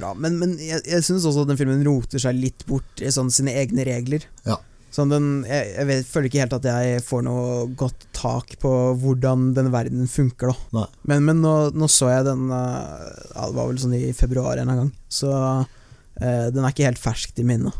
[0.00, 0.12] bra.
[0.18, 3.30] Men, men jeg, jeg syns også at den filmen roter seg litt bort i sånn
[3.34, 4.26] sine egne regler.
[4.46, 4.58] Ja.
[4.94, 8.70] Sånn den, jeg, jeg vet, føler ikke helt at jeg får noe godt tak på
[9.02, 10.52] hvordan denne verden funker.
[10.70, 10.84] Da.
[11.10, 14.60] Men, men nå, nå, så jeg den uh, ja, Det var vel sånn i februar
[14.62, 14.92] en gang.
[15.10, 15.64] Så uh,
[16.14, 17.74] den er ikke helt ferskt i minnet.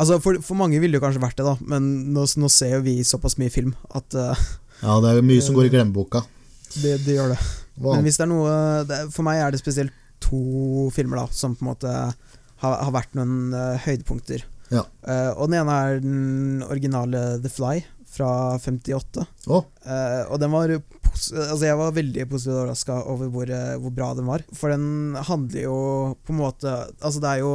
[0.00, 2.84] Altså for, for, mange ville det kanskje vært det, da men nå, nå, ser jo
[2.86, 4.44] vi såpass mye film at uh,
[4.86, 6.22] Ja, det er mye som går i glemmeboka.
[6.72, 7.40] Det, det gjør det.
[7.76, 7.98] Wow.
[7.98, 8.54] Men hvis det er noe
[8.88, 9.92] det, For meg er det spesielt
[10.24, 14.42] to filmer da som på en måte har, har vært noen uh, høydepunkter.
[14.70, 14.84] Ja.
[15.06, 19.26] Uh, og den ene er den originale The Fly fra 58.
[19.50, 19.66] Oh.
[19.86, 23.50] Uh, og den var Altså Jeg var veldig positivt overraska over hvor,
[23.82, 24.44] hvor, bra den var.
[24.54, 25.78] For den handler jo
[26.22, 27.50] på en måte Altså Det er jo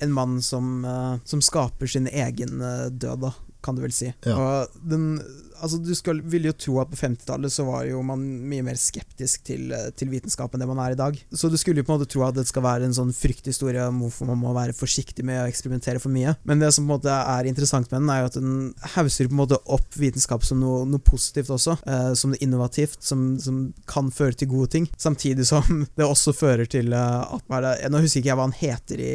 [0.00, 0.86] en mann som,
[1.28, 2.62] som skaper sin egen
[2.96, 4.06] død, da, kan du vel si.
[4.24, 4.32] Ja.
[4.32, 5.18] Og den
[5.60, 8.78] altså, du skal, vil jo tro at på 50-tallet så var jo man mye mer
[8.80, 11.18] skeptisk til, eh, til vitenskap enn det man er i dag.
[11.32, 13.86] Så du skulle jo på en måte tro at det skal være en sånn frykthistorie
[13.90, 16.34] om hvorfor man må være forsiktig med å eksperimentere for mye.
[16.48, 18.54] Men det som på en måte er interessant med den, er jo at den
[18.96, 21.78] hauser på en måte opp vitenskap som noe, noe positivt også.
[21.86, 24.86] Eh, som det innovativt, som, som, kan føre til gode ting.
[25.00, 28.56] Samtidig som det også fører til uh, at det, Nå husker ikke jeg hva han
[28.56, 29.12] heter i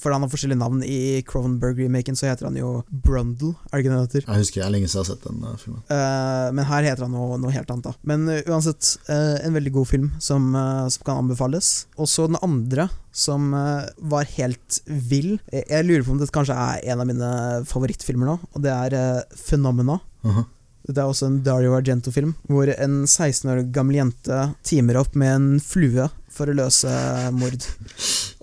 [0.00, 0.84] For han har forskjellige navn.
[0.86, 4.28] I Cronenberg-remaken så heter han jo Brundle, er det ikke det han heter?
[4.28, 5.73] Jeg husker jeg lenge siden jeg har sett den uh, filmen.
[5.88, 7.94] Uh, men her heter han noe, noe helt annet, da.
[8.06, 11.86] Men uh, uansett, uh, en veldig god film som, som kan anbefales.
[11.98, 15.36] Og så den andre, som var helt vill.
[15.52, 17.30] Jeg, jeg, lurer på om dette kanskje er en av mine
[17.70, 20.00] favorittfilmer nå, og det er Phenomena.
[20.24, 20.44] -huh.
[20.84, 25.32] Det er også en Dario Argento-film, hvor en 16 år gammel jente teamer opp med
[25.32, 26.90] en flue for å løse
[27.36, 27.66] mord.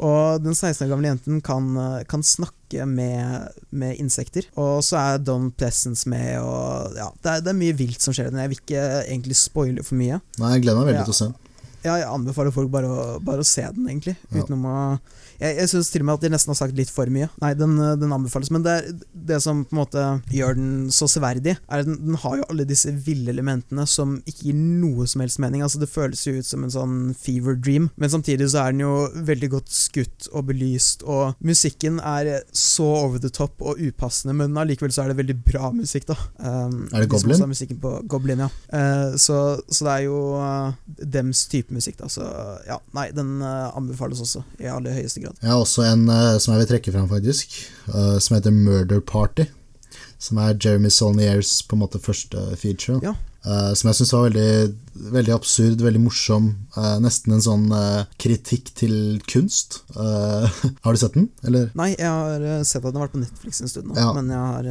[0.02, 1.68] Og den 16 år gamle jenten kan,
[2.10, 4.48] kan snakke med, med, insekter.
[4.60, 8.16] Og så er Don Pleasance med, og ja, det er, det er mye vilt som
[8.16, 8.32] skjer.
[8.32, 10.22] Jeg vil ikke egentlig spoile for mye.
[10.42, 11.08] Nei, jeg gleder meg veldig ja.
[11.10, 11.40] til å se den.
[11.82, 14.16] Ja, jeg anbefaler folk bare å, bare å se den, egentlig.
[14.30, 14.42] Ja.
[14.44, 14.80] Utenom å
[15.42, 17.30] Jeg, jeg syns til og med at de nesten har sagt litt for mye.
[17.42, 18.52] Nei, den, den anbefales.
[18.54, 18.78] Men det,
[19.12, 22.48] det, som på en måte gjør den så severdig, er at den, den, har jo
[22.52, 25.64] alle disse ville elementene som ikke gir noe som helst mening.
[25.66, 28.84] Altså Det føles jo ut som en sånn fever dream, men samtidig så er den
[28.86, 28.94] jo
[29.32, 34.58] veldig godt skutt og belyst, og musikken er så over the top og upassende, men
[34.60, 36.18] allikevel så er det veldig bra musikk, da.
[36.38, 37.48] Um, er det Goblin?
[37.52, 38.50] musikken på Goblin, ja.
[38.72, 39.38] Uh, så,
[39.68, 42.00] så, det er jo uh, dems type musikk.
[42.02, 42.10] Da.
[42.12, 42.26] Så
[42.68, 45.31] ja, nei, den uh, anbefales også i aller høyeste grad.
[45.40, 47.58] Jeg har også en uh, som jeg vil trekke fram, faktisk,
[47.94, 49.48] uh, som heter Murder Party.
[50.22, 53.00] Som er Jeremy Solniers på en måte første feature.
[53.02, 53.16] Ja.
[53.74, 54.76] som jeg syns var veldig,
[55.16, 56.52] veldig, absurd, veldig morsom.
[57.02, 57.64] nesten en sånn
[58.22, 58.94] kritikk til
[59.26, 59.80] kunst.
[59.98, 61.72] har du sett den, eller?
[61.74, 64.12] Nei, jeg har sett at den har vært på Netflix en stund nå, ja.
[64.14, 64.70] men jeg har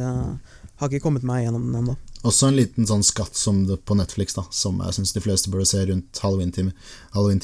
[0.81, 1.95] har ikke kommet meg gjennom den ennå.
[2.27, 5.49] Også en liten sånn skatt som det på Netflix, da, som jeg syns de fleste
[5.53, 6.75] burde se rundt halloween-tider.
[7.15, 7.41] Halloween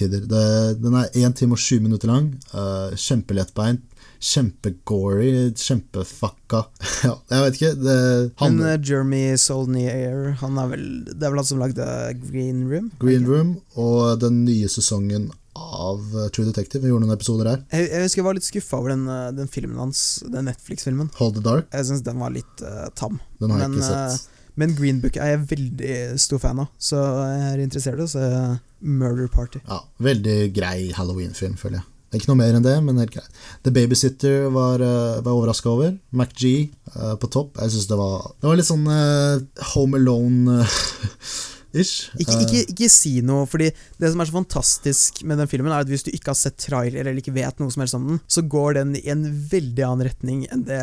[0.84, 2.34] den er 1 time og 7 minutter lang.
[2.53, 3.86] Uh, Kjempelettbeint.
[4.17, 6.63] Kjempegory, kjempefucka
[7.05, 7.73] Ja, jeg vet ikke.
[7.78, 7.97] Det,
[8.39, 11.86] han, Men uh, Jeremy Solnier, han er vel Det er vel han som lagde
[12.23, 12.88] Green Room?
[13.01, 16.82] Green Room, og den nye sesongen av uh, True Detective.
[16.82, 17.61] Vi gjorde noen episoder der.
[17.73, 21.11] Jeg, jeg husker jeg var litt skuffa over den, uh, den, filmen hans, den Netflix-filmen.
[21.21, 21.69] Hold the Dark.
[21.73, 22.65] Jeg syns den var litt
[22.97, 23.21] tam.
[23.41, 24.34] Den har jeg Men, ikke sett.
[24.58, 26.97] Men Green Book er jeg veldig stor fan av, så
[27.30, 28.26] jeg er interessert i å se
[28.82, 29.62] Murder Party.
[29.68, 31.88] Ja, Veldig grei halloween-film, føler jeg.
[32.16, 33.28] Ikke noe mer enn det, men helt greit.
[33.68, 35.91] The Babysitter var, uh, var overraska over.
[36.16, 36.43] MacG
[36.95, 37.58] uh, på topp.
[37.60, 39.43] Jeg syns det var Det var litt sånn uh,
[39.74, 41.95] Home Alone-ish.
[42.16, 43.68] Ikke, ikke, ikke, si noe, fordi
[43.99, 46.58] det som er så fantastisk med den filmen, er at hvis du ikke har sett
[46.64, 49.84] trailer eller ikke vet noe som helst om den, så går den i en veldig
[49.89, 50.82] annen retning enn det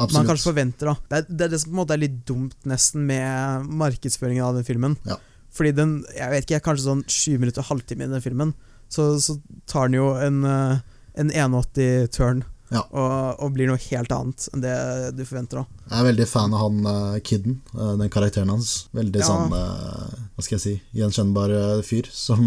[0.00, 0.16] Absolutt.
[0.16, 0.88] man kanskje forventer.
[0.88, 3.66] da Det er, det er, det som på en måte er litt dumt, nesten, med
[3.82, 4.96] markedsføringen av den filmen.
[5.08, 5.18] Ja.
[5.52, 8.54] Fordi den, jeg vet ikke, kanskje sånn 20 minutter, halvtime i den filmen,
[8.90, 9.36] så, så
[9.70, 10.80] tar den jo en, eh,
[11.20, 12.46] en 81-turn.
[12.70, 12.84] Ja.
[12.94, 14.74] Og, og, blir noe helt annet enn det
[15.18, 15.58] du forventer.
[15.58, 18.86] da Jeg er veldig fan av han uh, kidden, uh, den karakteren hans.
[18.94, 19.26] Veldig ja.
[19.26, 21.50] sånn uh, Hva skal jeg si gjenkjennbar
[21.86, 22.46] fyr som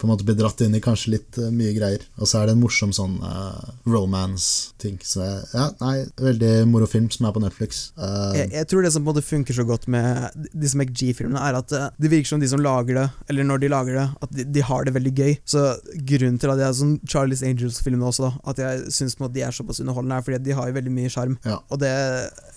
[0.00, 2.04] på en måte blir dratt inn i kanskje litt uh, mye greier.
[2.20, 4.96] Og så er det en morsom sånn uh, romance-ting.
[5.04, 7.82] Så ja, nei, veldig moro film som er på Netflix.
[8.00, 11.42] Uh, jeg, jeg, tror det som på en måte funker så godt med disse McG-filmene,
[11.50, 14.36] er at det virker som de som lager det, eller når de lager det, at
[14.38, 15.34] de, de har det veldig gøy.
[15.48, 15.66] Så
[16.12, 19.54] grunnen til at jeg er sånn Charlies Angels-filmene også, da, at jeg syns de er
[19.54, 21.36] såpass underholdende, er fordi de har jo veldig mye sjarm.
[21.44, 21.60] Ja.
[21.68, 21.92] Og det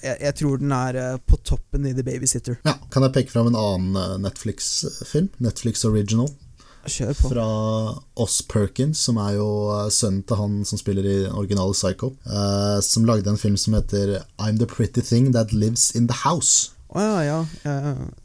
[0.03, 2.57] jeg, jeg, tror den er på toppen i The Babysitter.
[2.67, 5.29] Ja, Kan jeg peke fram en annen Netflix-film?
[5.43, 6.31] Netflix Original.
[6.84, 7.29] Kjør på.
[7.31, 7.47] Fra
[8.19, 12.11] Oss Perkins, som er jo eh, sønnen til han som spiller i originale Psycho.
[12.27, 16.19] Uh, som lagde en film som heter I'm the Pretty Thing That Lives In The
[16.25, 16.73] House.
[16.93, 17.71] Å oh, ja, ja.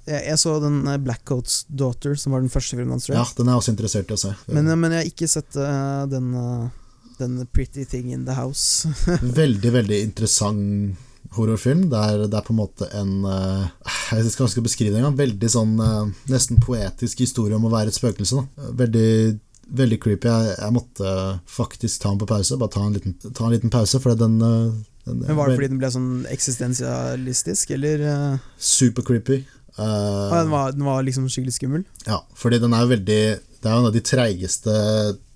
[0.05, 3.09] Jeg, jeg, så den eh, Blackcoats Daughter, som var den første filmen hans.
[3.09, 4.35] Ja, den er jeg også interessert i å se.
[4.53, 8.91] Men, men jeg har ikke sett uh, den, uh, den Pretty Thing In The House.
[9.41, 11.07] veldig, veldig interessant
[11.37, 11.87] horrorfilm.
[11.93, 13.67] Det er, det er, på en måte en uh,
[14.11, 15.19] Jeg vet ikke hva jeg skal beskrive det engang.
[15.19, 18.39] Veldig sånn uh, nesten poetisk historie om å være et spøkelse.
[18.39, 18.71] Da.
[18.85, 19.11] Veldig,
[19.81, 20.31] veldig creepy.
[20.31, 21.17] Jeg, jeg, måtte
[21.59, 22.61] faktisk ta den på pause.
[22.61, 24.73] Bare ta en liten, ta en liten pause, for den, uh,
[25.09, 28.07] den Men Var det fordi den ble sånn eksistensialistisk, eller?
[28.57, 29.43] Super creepy.
[29.79, 31.85] den, var, den var liksom skikkelig skummel?
[32.09, 33.23] Ja, fordi den er veldig
[33.59, 34.73] det er jo en av de treigeste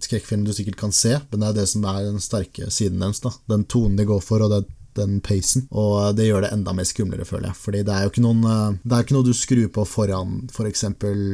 [0.02, 3.18] skrekkfilmene du sikkert kan se, men det er det som er den sterke siden deres.
[3.50, 4.60] Den tonen de går for, og det
[4.98, 5.66] den pacen.
[5.70, 7.58] Og det gjør det enda mer skumlere, føler jeg.
[7.62, 10.38] Fordi det er jo ikke, noen, eh, det er ikke noe du skrur på foran
[10.52, 10.86] f.eks.
[11.02, 11.26] For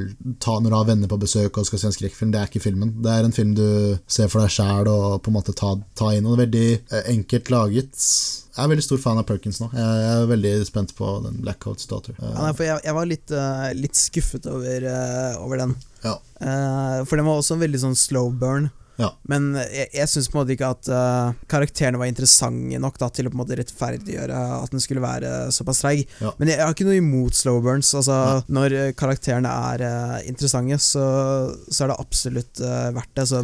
[0.42, 2.32] ta når du har venner på besøk og skal se en skrekkfilm.
[2.34, 2.96] Det er ikke filmen.
[3.04, 3.68] Det er en film du
[4.10, 6.26] ser for deg sjæl og på en måte ta, ta inn.
[6.26, 8.04] Og det er veldig eh, enkelt laget.
[8.58, 9.68] Jeg er veldig stor fan av Perkins nå.
[9.70, 12.16] Jeg er veldig spent på den Blackouts Daughter.
[12.18, 15.76] Ja, jeg, jeg, var litt, uh, litt skuffet over, uh, over den.
[16.02, 16.16] Ja.
[16.42, 18.66] Uh, for den var også en veldig sånn slow burn.
[18.98, 19.12] Ja.
[19.30, 23.38] Men jeg, jeg syns ikke at uh, karakterene var interessante nok da, til å på
[23.38, 26.02] en måte rettferdiggjøre at den skulle være såpass treig.
[26.18, 26.32] Ja.
[26.40, 27.92] Men jeg, jeg, har ikke noe imot slow burns.
[27.94, 28.40] Altså, ja.
[28.58, 31.06] Når karakterene er uh, interessante, så,
[31.68, 33.26] så, er det absolutt uh, verdt det.
[33.30, 33.42] Så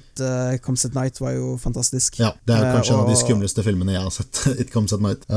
[0.00, 0.24] It
[0.64, 2.18] Comes At Night var jo fantastisk.
[2.22, 4.42] Ja, Det er kanskje en av de skumleste filmene jeg har sett.
[4.64, 5.28] It Comes At Night.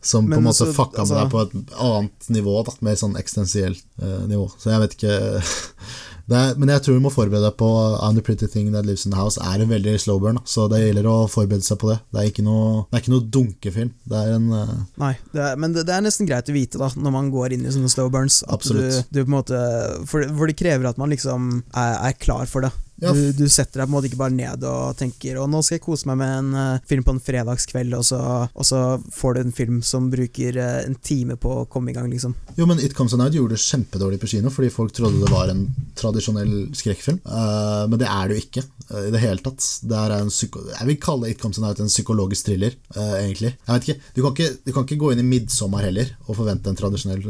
[0.00, 3.18] som på en måte fucka med altså, deg på et annet nivå, da, mer sånn
[3.18, 3.82] eksistensielt
[4.30, 4.46] nivå.
[4.54, 5.16] Så jeg vet ikke
[6.36, 7.68] er, men jeg tror du må forberede deg på
[8.04, 10.40] I'm the Pretty Thing That Lives In The House er en veldig slow burn.
[10.44, 11.98] Så det gjelder å forberede seg på det.
[12.12, 13.94] Det er ikke noe, det er ikke noe dunkefilm.
[14.08, 14.74] Det er en uh...
[15.00, 17.56] Nei, det er, men det, det, er nesten greit å vite da når man går
[17.56, 18.42] inn i sånne slow burns.
[18.48, 19.08] At Absolutt.
[19.08, 19.62] Du, du på en måte,
[20.10, 22.74] for, for det krever at man liksom er, er klar for det.
[22.98, 23.12] Ja.
[23.14, 25.76] Du, du, setter deg på en måte ikke bare ned og tenker Og nå skal
[25.76, 28.18] jeg kose meg med en uh, film på en fredagskveld, og så,
[28.50, 28.80] og så,
[29.14, 32.34] får du en film som bruker uh, en time på å komme i gang, liksom.
[32.58, 35.30] Jo, men It Comes A Night gjorde det kjempedårlig på kino fordi folk trodde det
[35.30, 35.66] var en
[35.98, 37.20] tradisjonell skrekkfilm.
[37.22, 39.62] Uh, men det er det jo ikke i det hele tatt.
[39.84, 43.52] Det er en jeg vil kalle It Comes A Night en psykologisk thriller, egentlig.
[43.52, 44.48] Jeg vet ikke du, kan ikke.
[44.64, 47.26] du kan ikke gå inn i 'Midtsommer' heller og forvente en tradisjonell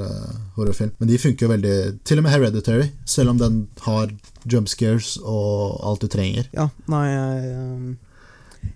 [0.56, 0.94] horrorfilm.
[1.00, 4.12] Men de funker jo veldig Til og med 'Hereditary', selv om den har
[4.50, 6.48] jump scares og alt du trenger.
[6.56, 7.96] Ja, nei jeg,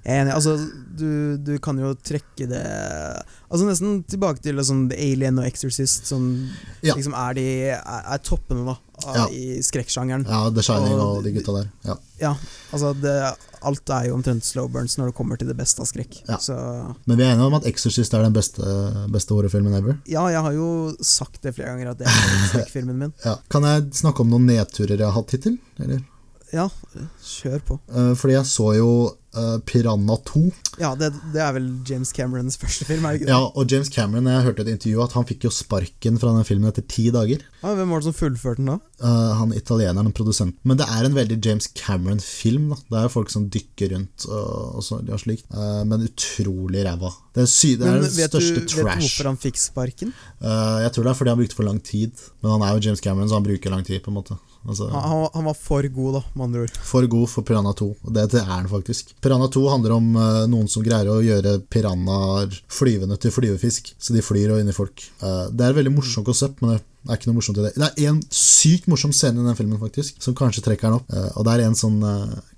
[0.01, 0.34] jeg er enig.
[0.34, 0.57] Altså,
[0.99, 2.62] du, du, kan jo trekke det
[3.53, 6.26] Altså Nesten tilbake til sånn Alien og Exorcist, som
[6.80, 6.95] ja.
[6.95, 8.76] liksom er, de, er, er toppene da
[9.16, 9.26] ja.
[9.28, 10.26] i skrekksjangeren.
[10.28, 11.70] Ja, The Shining og, og de gutta der.
[11.86, 12.32] Ja, ja
[12.72, 13.14] altså det,
[13.66, 16.22] alt er jo omtrent slow burns når det kommer til det beste av skrekk.
[16.28, 16.38] Ja.
[17.05, 18.64] Men vi er enige om at Exorcist er den beste,
[19.12, 19.99] beste horrorfilmen ever?
[20.11, 23.14] Ja, jeg har jo sagt det flere ganger, at det er skrekkfilmen min.
[23.26, 23.36] Ja.
[23.53, 25.59] Kan jeg snakke om noen nedturer jeg har hatt hittil?
[25.82, 26.03] Eller?
[26.53, 26.66] Ja,
[27.24, 27.74] kjør på.
[27.88, 30.42] Uh, fordi jeg så jo uh, Piranha 2.
[30.82, 33.07] Ja, det, det, er vel James Camerons første film?
[33.09, 33.32] er ikke det?
[33.32, 36.44] Ja, og James Cameron, jeg hørte et intervju at han fikk jo sparken fra den
[36.44, 37.40] filmen etter ti dager.
[37.62, 38.76] Ja, hvem var det som fullførte den da?
[39.00, 40.61] Uh, han italieneren, produsenten.
[40.68, 42.68] Men det er en veldig James Cameron-film.
[42.76, 45.48] da Det er jo folk som dykker rundt og, så, og slikt.
[45.88, 47.14] Men utrolig ræva.
[47.32, 48.84] Det er, sy det er den største du, trash.
[48.84, 50.12] Vet du hvorfor han fikk sparken?
[50.44, 52.26] Jeg tror det er fordi han brukte for lang tid.
[52.44, 54.03] Men han er jo James Cameron, så han bruker lang tid.
[54.05, 54.36] på en måte
[54.68, 56.76] altså, han, han, var for god, da, med andre ord.
[56.86, 57.88] For god for Piranha 2.
[58.06, 59.12] Og det, det er han faktisk.
[59.24, 63.92] Piranha 2 handler om uh, noen som greier å gjøre piranhaer flyvende til flyvefisk.
[63.98, 65.04] Så de flyr og inni folk.
[65.22, 67.74] Uh, det er et veldig morsomt konsept, men det er ikke noe morsomt i det.
[67.76, 71.12] Det er en sykt morsom scene i den filmen, faktisk, som kanskje trekker den opp.
[71.12, 72.00] Uh, og det er en sånn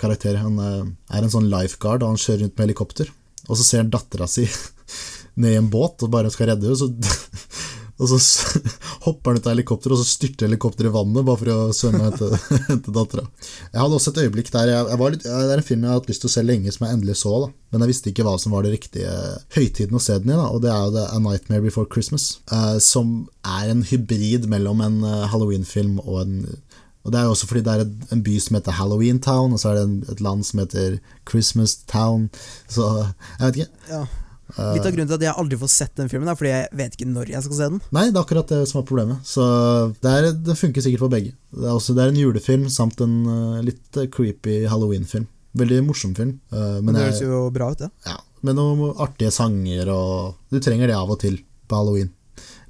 [0.00, 0.40] karakter.
[0.44, 3.12] Han er en sånn lifeguard, og han kjører rundt med helikopter.
[3.48, 4.46] Og så ser han dattera si
[5.40, 7.16] ned i en båt og bare skal redde henne,
[7.94, 8.18] og så
[9.06, 12.08] hopper han ut av helikopteret, og så styrter helikopteret i vannet bare for å svømme
[12.08, 13.26] og hente, dattera.
[13.68, 16.00] Jeg hadde også et øyeblikk der jeg, jeg litt, Det er en film jeg har
[16.00, 17.34] hatt lyst til å se lenge, som jeg endelig så.
[17.44, 19.14] da Men jeg visste ikke hva som var det riktige
[19.54, 20.38] høytiden å se den i.
[20.40, 22.40] da Og det er jo A Nightmare Before Christmas.
[22.50, 23.14] Uh, som
[23.46, 26.38] er en hybrid mellom en uh, Halloween-film og en
[27.04, 29.60] og Det er jo også fordi det er en by som heter Halloween Town, og
[29.60, 30.94] så er det en, et land som heter
[31.28, 32.30] Christmas Town.
[32.64, 33.72] Så jeg vet ikke.
[33.90, 34.06] Ja.
[34.54, 36.96] Litt av grunnen til at jeg aldri får sett den filmen, er fordi jeg vet
[36.96, 37.80] ikke når jeg skal se den.
[37.96, 39.24] Nei, det er akkurat det som er problemet.
[39.26, 39.46] Så
[39.98, 41.34] det, er, det funker sikkert for begge.
[41.50, 45.26] Det er, også, det er en julefilm samt en uh, litt creepy halloween-film.
[45.58, 46.36] Veldig morsom film.
[46.54, 47.90] Uh, men det høres jo bra ut, det.
[48.06, 48.18] Ja.
[48.44, 52.12] Med noen artige sanger, og du trenger det av og til på halloween.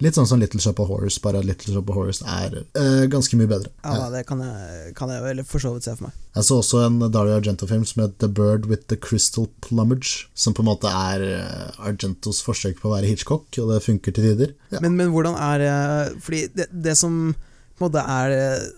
[0.03, 3.05] Litt sånn som Little Shop of Horse, bare at Little Shop of Horse er uh,
[3.11, 3.71] ganske mye bedre.
[3.85, 6.19] Ja, det kan jeg, kan jeg for så vidt se for meg.
[6.35, 10.57] Jeg så også en Dario Argento-film som het The Bird with the Crystal Plumage, som
[10.57, 14.31] på en måte er uh, Argentos forsøk på å være Hitchcock, og det funker til
[14.31, 14.55] tider.
[14.75, 14.83] Ja.
[14.83, 17.35] Men, men, hvordan er Fordi det, det som
[17.75, 18.33] på en måte er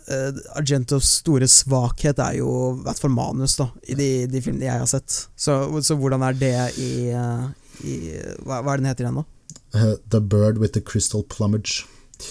[0.09, 4.69] uh, Argentos store svakhet er jo i hvert fall manus, da, i de, de filmene
[4.69, 5.23] jeg har sett.
[5.37, 6.93] Så, så hvordan er det i,
[7.85, 7.97] i
[8.41, 9.27] hva, hva, er den heter igjen, da?
[9.77, 11.85] Uh, the Bird with the Crystal Plumage.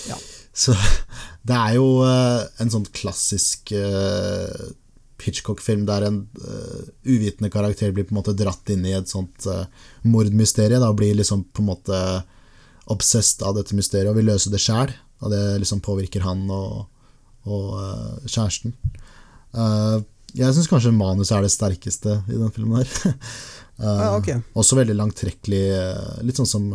[0.09, 0.17] Ja.
[0.53, 0.73] Så
[1.47, 4.71] det er jo uh, en sånn klassisk uh,
[5.25, 6.17] Hitchcock-film der en
[7.01, 9.47] uvitende karakter blir på en måte dratt inn i et sånt
[10.05, 10.77] mordmysterie.
[10.77, 12.01] Da blir liksom på en måte
[12.93, 14.93] obsessed av dette mysteriet og vil løse det sjæl.
[15.25, 16.83] Og det liksom påvirker han og,
[17.49, 17.73] og
[18.27, 18.75] kjæresten.
[20.35, 23.17] jeg syns kanskje manus er det sterkeste i den filmen her.
[23.81, 24.45] ah, okay.
[24.53, 25.65] Også veldig langtrekkelig,
[26.21, 26.69] litt sånn som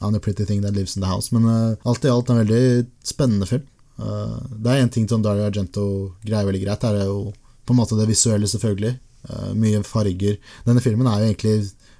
[0.00, 1.34] I'm a pretty thing that lives in the house.
[1.34, 3.66] Men uh, alt i alt en veldig spennende film.
[3.98, 6.84] Uh, det er én ting som Dario Argento greier veldig greit.
[6.84, 7.32] Det er jo
[7.66, 8.94] på en måte det visuelle, selvfølgelig.
[9.28, 10.38] Uh, mye farger.
[10.68, 11.56] Denne filmen er jo egentlig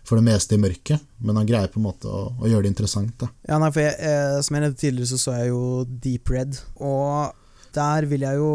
[0.09, 2.73] for det meste i mørket, men han greier på en måte å, å gjøre det
[2.73, 3.13] interessant.
[3.21, 3.29] Da.
[3.51, 6.61] Ja, nei, for jeg, eh, Som jeg nevnte tidligere, så så jeg jo Deep Red,
[6.81, 7.35] og
[7.77, 8.53] der vil jeg jo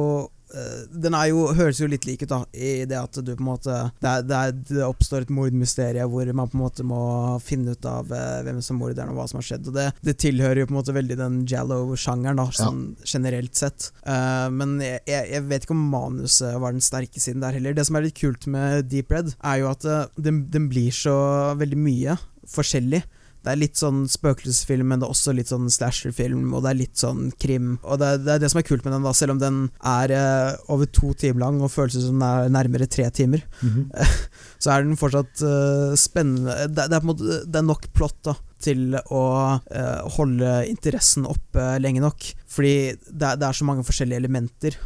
[1.03, 3.47] den er jo, høres jo litt lik ut, da, i det at du på en
[3.47, 7.01] måte Det, er, det, er, det oppstår et mordmysterium hvor man på en måte må
[7.43, 9.69] finne ut av uh, hvem som er morderen, og hva som har skjedd.
[9.71, 13.09] Og det, det, tilhører jo på en måte veldig den Jallow-sjangeren, da, sånn ja.
[13.15, 13.89] generelt sett.
[14.05, 17.75] Uh, men jeg, jeg, vet ikke om manuset var den sterke siden der heller.
[17.75, 19.87] Det som er litt kult med Deep Red, er jo at
[20.19, 21.15] den, den blir så
[21.59, 22.17] veldig mye
[22.53, 23.03] forskjellig.
[23.43, 26.79] Det er litt sånn spøkelsesfilm, men det er også litt sånn slasherfilm, og det er
[26.79, 27.73] litt sånn krim.
[27.83, 29.59] Og det, det, er det som er kult med den, da, selv om den
[29.93, 33.43] er eh, over to timer lang og føles som den er nærmere tre timer.
[33.61, 34.15] Mm -hmm.
[34.63, 37.93] så er den fortsatt eh, spennende det, det, er på en måte Det er nok
[37.93, 39.23] plott da til å
[39.71, 42.23] eh, holde interessen oppe lenge nok.
[42.47, 44.77] Fordi det, det er så mange forskjellige elementer.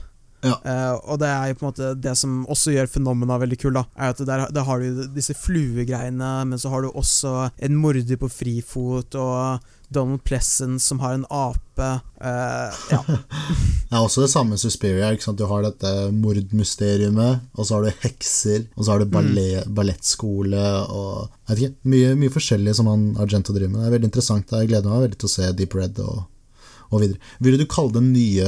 [0.46, 0.58] Ja.
[0.62, 3.74] Uh, og det er jo på en måte det som også gjør fenomena veldig kul,
[3.80, 7.80] da, er at der, der har du disse fluegreiene, men så har du også en
[7.82, 11.90] morder på frifot, og Donald Plessen som har en ape.
[12.20, 13.00] Uh, ja.
[13.88, 15.14] det er også det samme Suspiria.
[15.16, 15.40] Ikke sant?
[15.40, 19.76] Du har dette mordmysteriumet, og så har du hekser, og så har du ballet, mm.
[19.78, 23.86] ballettskole og jeg vet ikke, mye, mye forskjellig som han Argento driver med.
[23.86, 24.52] Det er veldig interessant.
[24.52, 26.26] Jeg gleder meg veldig til å se Deep Red og
[26.90, 27.22] og videre.
[27.44, 28.48] Vil du kalle den nye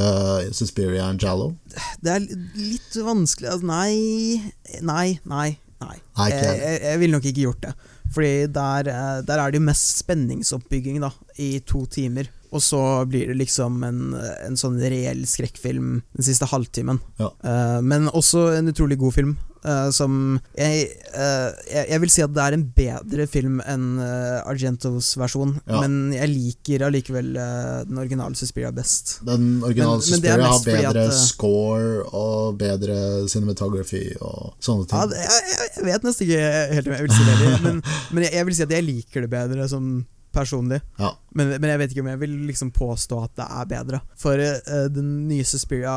[0.55, 1.51] Suspiria en Jallo?
[2.03, 2.25] Det er
[2.55, 5.49] litt vanskelig altså, Nei, nei, nei.
[5.83, 5.95] nei.
[6.17, 7.73] nei jeg, jeg, jeg ville nok ikke gjort det.
[8.09, 12.31] Fordi der, eh, der er det jo mest spenningsoppbygging da, i to timer.
[12.49, 16.97] Og så blir det liksom en, en sånn reell skrekkfilm den siste halvtimen.
[17.19, 17.29] Ja.
[17.45, 19.35] Uh, men også en utrolig god film.
[19.59, 20.13] Uh, som
[20.55, 25.09] jeg, uh, jeg, jeg, vil si at det er en bedre film enn uh, Argentos
[25.19, 25.81] versjon, ja.
[25.83, 27.33] men jeg liker allikevel
[27.89, 29.17] den originale Suspiria best.
[29.27, 35.17] Den originale men, Suspiria men har bedre at, score og bedre cinematography og sånne ting.
[35.19, 36.47] Ja, jeg, jeg, vet nesten ikke
[36.77, 37.83] helt om jeg vil si det, men,
[38.13, 39.91] men jeg, vil si at jeg liker det bedre som
[40.31, 40.81] personlig.
[40.99, 41.13] Ja.
[41.35, 43.99] Men, men, jeg vet ikke om jeg vil liksom påstå at det er bedre.
[44.19, 45.93] For uh, den nye Suspiria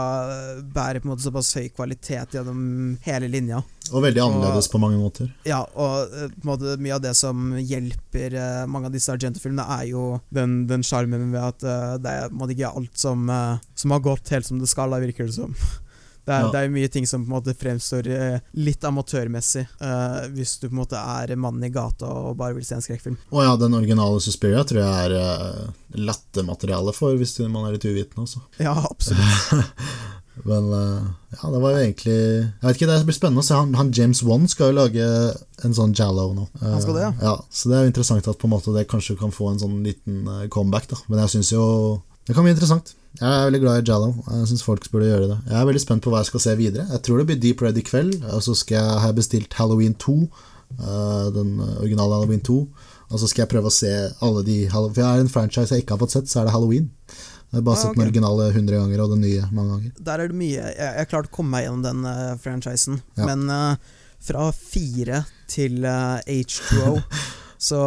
[0.75, 2.63] bærer på en måte såpass høy kvalitet gjennom
[3.07, 3.63] hele linja.
[3.91, 5.31] Og veldig annerledes og, på mange måter.
[5.49, 9.13] Ja, og uh, på en måte mye av det som hjelper uh, mange av disse
[9.15, 11.65] Argento-filmene, er jo den sjarmen ved at
[12.03, 13.31] det er på en måte ikke alt som,
[13.79, 15.57] som har gått helt som det skal, da virker det som.
[16.23, 16.51] Det er, ja.
[16.55, 20.69] det er mye ting som på en måte fremstår eh, litt amatørmessig, uh, hvis du
[20.69, 23.17] på en måte er mannen i gata og bare vil se en skrekkfilm.
[23.35, 27.89] Å ja, den originale Suspiria tror jeg er uh, lattermateriale for, hvis man er litt
[27.89, 28.45] uvitende, altså.
[28.63, 29.67] Ja, absolutt.
[30.47, 33.59] Men uh, ja, det var jo egentlig Jeg vet ikke, Det blir spennende å se.
[33.59, 35.09] Han, han James Wan skal jo lage
[35.67, 36.47] en sånn Jallo nå.
[36.63, 37.13] Han skal det, ja.
[37.21, 37.35] ja.
[37.53, 39.83] Så det er jo interessant at på en måte det kanskje kan få en sånn
[39.85, 40.89] liten comeback.
[40.89, 41.67] da Men jeg syns jo
[42.27, 42.95] det kan bli interessant.
[43.19, 44.13] Jeg er veldig glad i Jallo.
[44.25, 45.37] Jeg syns folk burde gjøre det.
[45.51, 46.87] Jeg er veldig spent på hva jeg skal se videre.
[46.95, 48.15] Jeg tror det blir Deep Red i kveld.
[48.33, 50.15] Og så skal jeg ha bestilt Halloween 2.
[50.79, 52.57] Eh, den originale Halloween 2.
[53.13, 53.91] Og så skal jeg prøve å se
[54.25, 56.55] alle de For jeg er en franchise jeg ikke har fått sett, så er det
[56.55, 56.89] Halloween.
[57.53, 57.99] Jeg har bare ah, sett okay.
[57.99, 59.91] den originale 100 ganger og den nye mange ganger.
[60.09, 63.27] Der er det mye Jeg har klart å komme meg gjennom den uh, franchisen, ja.
[63.29, 65.21] men uh, fra fire
[65.53, 66.95] til uh, H2O
[67.63, 67.79] Så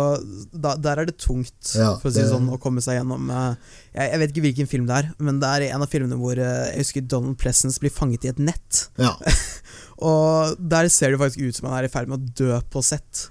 [0.56, 3.28] da, der er det tungt, ja, for å si det sånn, å komme seg gjennom
[3.28, 3.58] uh,
[3.92, 6.40] jeg, jeg, vet ikke hvilken film det er, men det er en av filmene hvor
[6.40, 8.86] uh, jeg husker Donald Pleasence blir fanget i et nett.
[9.02, 9.12] Ja.
[10.10, 12.84] og der ser det faktisk ut som han er i ferd med å dø på
[12.88, 13.26] sett.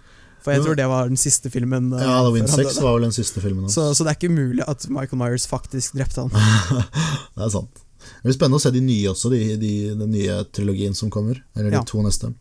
[0.44, 1.88] For jeg tror det var den siste filmen.
[1.96, 4.84] Ja, Halloween 6 var vel den siste filmen så, så, det er ikke mulig at
[4.92, 6.84] Michael Myers faktisk drepte han.
[7.38, 7.80] det er sant.
[8.04, 11.40] Det blir spennende å se de nye også, de, de, den nye trilogien som kommer.
[11.56, 11.84] Eller de ja.
[11.88, 12.34] to neste.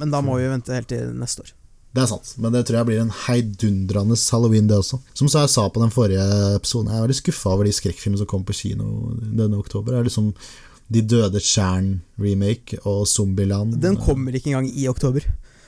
[0.00, 1.52] Men da må vi vente helt til neste år.
[1.96, 4.98] Det er sant, men det tror jeg blir en heidundrende halloween, det også.
[5.16, 6.26] Som jeg sa på den forrige
[6.58, 9.94] episoden, jeg er veldig skuffa over de skrekkfilmene som kom på kino denne oktober.
[9.94, 10.32] Det er liksom
[10.86, 13.80] De døde tjern-remake og Zombieland.
[13.82, 15.24] Den kommer ikke engang i oktober.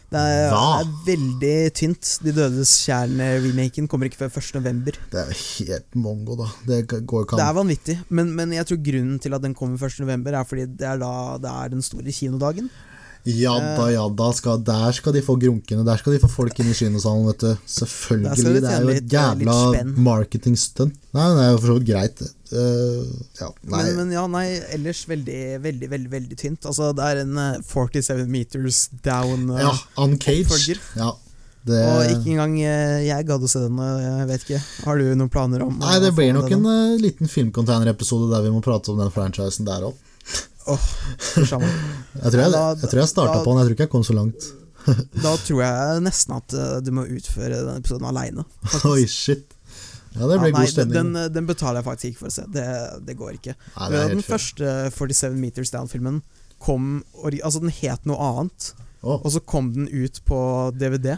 [0.08, 2.10] Det er, er veldig tynt.
[2.24, 4.94] De dødes kjerne-remaken kommer ikke før 1.11.
[5.12, 6.46] Det er helt mongo, da.
[6.68, 7.42] Det går ikke an.
[7.42, 10.64] Det er vanvittig, men, men, jeg tror grunnen til at den kommer 1.11, er fordi
[10.80, 11.10] det er da
[11.42, 12.70] det er den store kinodagen.
[13.28, 14.30] Ja da, ja da.
[14.32, 15.84] Skal, der skal de få grunkene.
[15.84, 17.66] Der skal de få folk inn i kinosalen, vet du.
[17.68, 18.62] Selvfølgelig.
[18.64, 19.56] Det er jo et jævla
[20.00, 20.96] marketingstunt.
[21.16, 22.22] Nei, det er jo for så vidt greit.
[22.48, 23.04] Uh,
[23.36, 26.64] ja, men, men, ja, nei, ellers veldig, veldig, veldig veldig tynt.
[26.70, 30.80] Altså, det er en uh, eh, 47 meters down uh, Ja, uncaged.
[30.96, 31.12] Ja,
[31.68, 31.82] det...
[31.84, 33.76] Og ikke engang jeg gadd å se den.
[33.76, 37.28] Jeg vet ikke Har du noen planer om Nei, Det blir nok en uh, liten
[37.28, 40.07] filmcontainer-episode der vi må prate om den franchisen der òg.
[40.68, 40.88] Oh,
[41.38, 44.16] jeg, tror jeg, jeg, tror jeg starta på den, jeg tror ikke jeg kom så
[44.16, 44.48] langt.
[45.24, 48.44] da tror jeg nesten at uh, du må utføre den episoden aleine.
[48.88, 49.54] Oi, shit.
[50.16, 50.96] Ja, det ble ja, god stemning.
[50.96, 52.44] Den, den, betaler jeg faktisk ikke for å se.
[52.52, 52.66] Det,
[53.06, 53.54] det går ikke.
[53.76, 56.22] Nei, det den første 47 Meters Down-filmen
[56.58, 58.72] kom Altså, den het noe annet,
[59.04, 59.20] oh.
[59.20, 60.38] og så kom den ut på
[60.74, 61.14] DVD.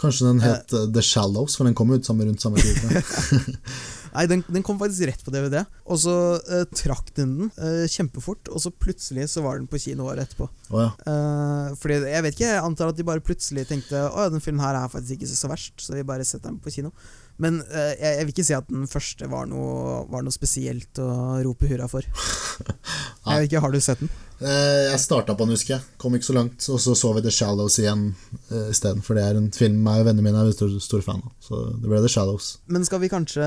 [0.00, 2.80] Kanskje den het uh, The Shallows, for den kom ut samme, rundt samme tid.
[4.12, 7.86] Nei, den, den, kom faktisk rett på DVD, og så uh, trakk den den uh,
[7.90, 10.48] kjempefort, og så plutselig så var den på kino året etterpå.
[10.72, 10.90] Oh, ja.
[11.06, 14.42] uh, fordi jeg vet ikke, jeg antar at de bare plutselig tenkte Å ja, den
[14.44, 16.92] filmen her er faktisk ikke så verst, så vi bare setter den på kino.
[17.40, 21.40] Men jeg, jeg, vil ikke si at den første var noe, var noe spesielt å
[21.46, 22.04] rope hurra for.
[23.26, 24.12] jeg vet ikke, Har du sett den?
[24.42, 25.84] Eh, jeg starta på den, husker jeg.
[26.02, 26.66] Kom ikke så langt.
[26.72, 28.08] Og så så vi The Shallows igjen
[28.50, 29.02] uh, isteden.
[29.06, 31.32] For det er en film meg og vennene mine er store, store fan av.
[31.42, 32.52] Så det ble The Shallows.
[32.72, 33.46] Men skal vi kanskje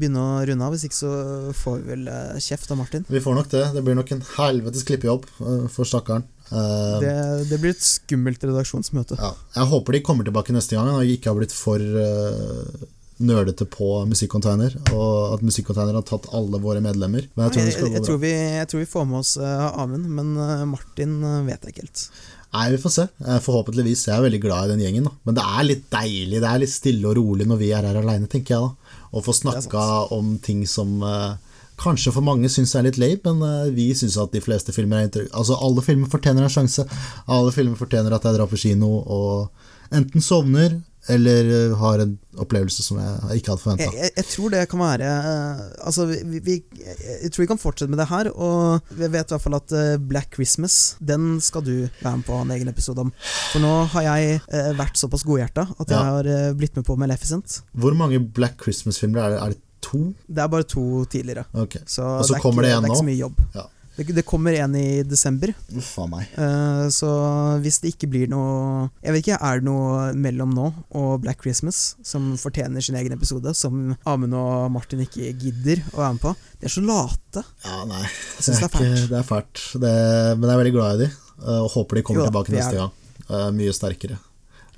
[0.00, 0.76] begynne å runde av?
[0.76, 1.14] Hvis ikke så
[1.60, 3.08] får vi vel kjeft av Martin?
[3.08, 3.64] Vi får nok det.
[3.76, 5.28] Det blir nok en helvetes klippejobb
[5.72, 6.24] for stakkaren.
[6.50, 7.12] Det,
[7.46, 9.20] det, blir et skummelt redaksjonsmøte.
[9.20, 9.34] Ja.
[9.54, 11.84] Jeg håper de kommer tilbake neste gang og ikke har blitt for
[13.20, 17.26] nerdete på Musikkonteiner, og at Musikkonteiner har tatt alle våre medlemmer.
[17.34, 19.66] Men jeg tror, jeg, jeg, jeg, tror vi, jeg tror, vi, får med oss uh,
[19.82, 22.06] Amund, men uh, Martin uh, vet jeg ikke helt.
[22.50, 23.04] Nei, vi får se.
[23.44, 24.08] Forhåpentligvis.
[24.08, 25.04] Jeg er veldig glad i den gjengen.
[25.06, 25.12] Da.
[25.28, 28.00] Men det er litt deilig, det er litt stille og rolig når vi er her
[28.00, 28.96] aleine, tenker jeg da.
[29.14, 29.84] Å få snakka
[30.16, 30.96] om ting som
[31.80, 35.06] kanskje for mange syns er litt lame, men vi syns at de fleste filmer er
[35.06, 35.38] interessante.
[35.38, 36.88] Altså, alle filmer fortjener en sjanse.
[37.30, 40.74] Alle filmer fortjener at jeg drar på kino og enten sovner
[41.08, 43.86] eller eh, har en opplevelse som jeg ikke hadde forventa.
[43.86, 46.56] Jeg, jeg, jeg, tror det kan være uh, Altså, vi, vi,
[47.22, 48.30] Jeg tror vi kan fortsette med det her.
[48.34, 52.26] Og vi vet i hvert fall at uh, Black Christmas, den skal du være med
[52.28, 53.14] på en egen episode om.
[53.52, 54.38] For nå har jeg
[54.78, 57.60] vært såpass godhjerta at jeg har blitt med på Maleficent.
[57.72, 59.40] Hvor mange Black Christmas-filmer er det?
[59.40, 60.04] Er det to?
[60.28, 61.46] Det er bare to tidligere.
[61.52, 61.82] Okay.
[61.86, 63.44] Så og så kommer det, ikke, det er ikke så mye jobb.
[63.56, 63.68] Ja.
[64.00, 65.52] Det, det, kommer en i desember.
[65.76, 66.30] Uff a meg.
[66.32, 67.08] Uh, så
[67.60, 71.44] hvis det ikke blir noe Jeg vet ikke, Er det noe mellom nå og Black
[71.44, 76.22] Christmas som fortjener sin egen episode, som Amund og Martin ikke gidder å være med
[76.24, 76.32] på?
[76.60, 77.44] De er så late.
[77.66, 78.06] Ja, nei.
[78.06, 79.04] Det er, det er, fælt.
[79.10, 79.66] Det er fælt.
[79.84, 79.92] Det,
[80.38, 81.10] men jeg er veldig glad i de,
[81.44, 82.96] uh, og håper de kommer jo, tilbake neste gang.
[83.28, 84.16] Uh, mye sterkere.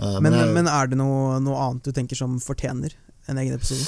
[0.03, 2.97] Men, men, er, men, er det noe, noe, annet du tenker som fortjener
[3.31, 3.87] en egen episode.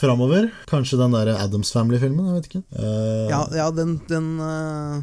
[0.00, 2.62] Framover, kanskje den der Adams Family-filmen, jeg vet ikke.
[2.74, 5.00] Uh, ja, ja, den, den uh,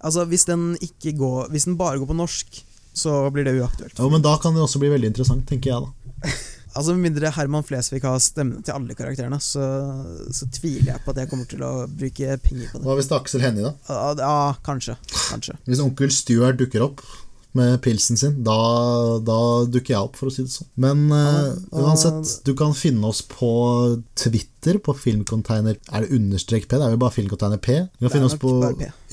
[0.00, 2.62] Altså, hvis den ikke går Hvis den bare går på norsk,
[2.96, 3.98] så blir det uaktuelt.
[3.98, 6.32] Jo, men da kan det også bli veldig interessant, tenker jeg, da.
[6.76, 9.62] altså Med mindre Herman Flesvig har stemmene til alle karakterene, så,
[10.34, 12.86] så, tviler jeg på at jeg kommer til å bruke penger på det.
[12.88, 13.98] Hva hvis det er Aksel Hennie, da?
[14.18, 14.34] Ja,
[14.66, 14.96] kanskje.
[15.28, 15.56] kanskje.
[15.68, 17.04] Hvis onkel Stuart dukker opp,
[17.58, 18.56] med pilsen sin, da,
[19.26, 20.68] da, dukker jeg opp, for å si det sånn.
[20.80, 23.50] Men uh, uansett, du kan finne oss på
[24.18, 26.76] Twitter, på Filmcontainer Er det understrek P?
[26.76, 27.80] Det er jo bare Filmcontainer P.
[27.96, 28.54] Du kan finne oss på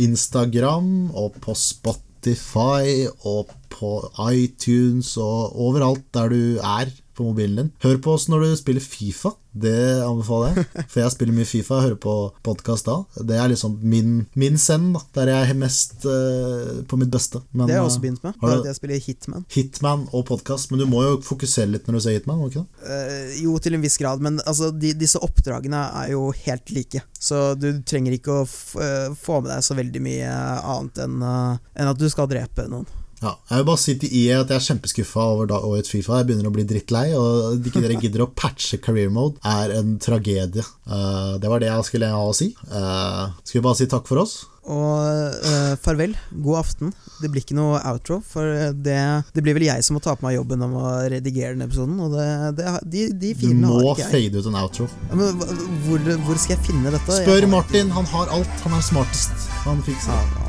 [0.03, 3.91] Instagram og på Spotify og på
[4.33, 7.74] iTunes og overalt der du er på mobilen din.
[7.84, 9.34] Hør på oss når du spiller Fifa.
[9.57, 10.65] Det anbefaler jeg.
[10.91, 12.15] For jeg spiller mye Fifa og hører på
[12.45, 12.97] podkast da.
[13.26, 17.41] Det er liksom min, min send, da, der jeg er mest uh, på mitt beste.
[17.51, 18.38] Men, det har jeg også begynt med.
[18.43, 19.47] Bare at jeg spiller Hitman.
[19.53, 20.72] Hitman og podkast.
[20.72, 22.43] Men du må jo fokusere litt når du ser Hitman?
[22.47, 22.86] ikke det?
[22.86, 24.24] Uh, jo, til en viss grad.
[24.24, 27.01] Men altså, de, disse oppdragene er jo helt like.
[27.18, 31.93] Så du trenger ikke å uh, få med deg så veldig mye annet enn, enn
[31.95, 32.88] at du skal drepe noen.
[33.18, 36.20] Ja, jeg vil bare si til IE at jeg er kjempeskuffa over årets Fifa.
[36.20, 39.74] Jeg begynner å bli drittlei, og at ikke dere gidder å patche career mode, er
[39.80, 40.65] en tragedie.
[40.86, 42.51] Uh, det var det jeg skulle ha å si.
[42.70, 44.38] Uh, skal vi bare si takk for oss?
[44.68, 46.13] Og uh, farvel.
[46.43, 46.93] God aften.
[47.18, 48.45] Det blir ikke noe outro, for
[48.86, 48.99] det,
[49.34, 51.97] det, blir vel jeg som må ta på meg jobben om å redigere den episoden.
[52.03, 52.28] Og det,
[52.59, 54.34] det, de, de filene har ikke jeg.
[54.36, 54.89] Du må fade ut en outro.
[55.07, 55.39] Ja, men
[55.88, 57.24] hvor, hvor, skal jeg finne dette?
[57.24, 57.89] Spør Martin.
[57.97, 58.59] Han har alt.
[58.68, 59.49] Han er smartest.
[59.65, 60.43] Han fikser det.
[60.43, 60.46] Ja,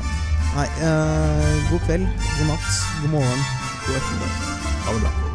[0.55, 2.69] Nei, uh, god kveld, god natt,
[3.01, 3.41] god morgen,
[3.85, 4.31] god ettermiddag.
[4.85, 5.28] Ha det bra.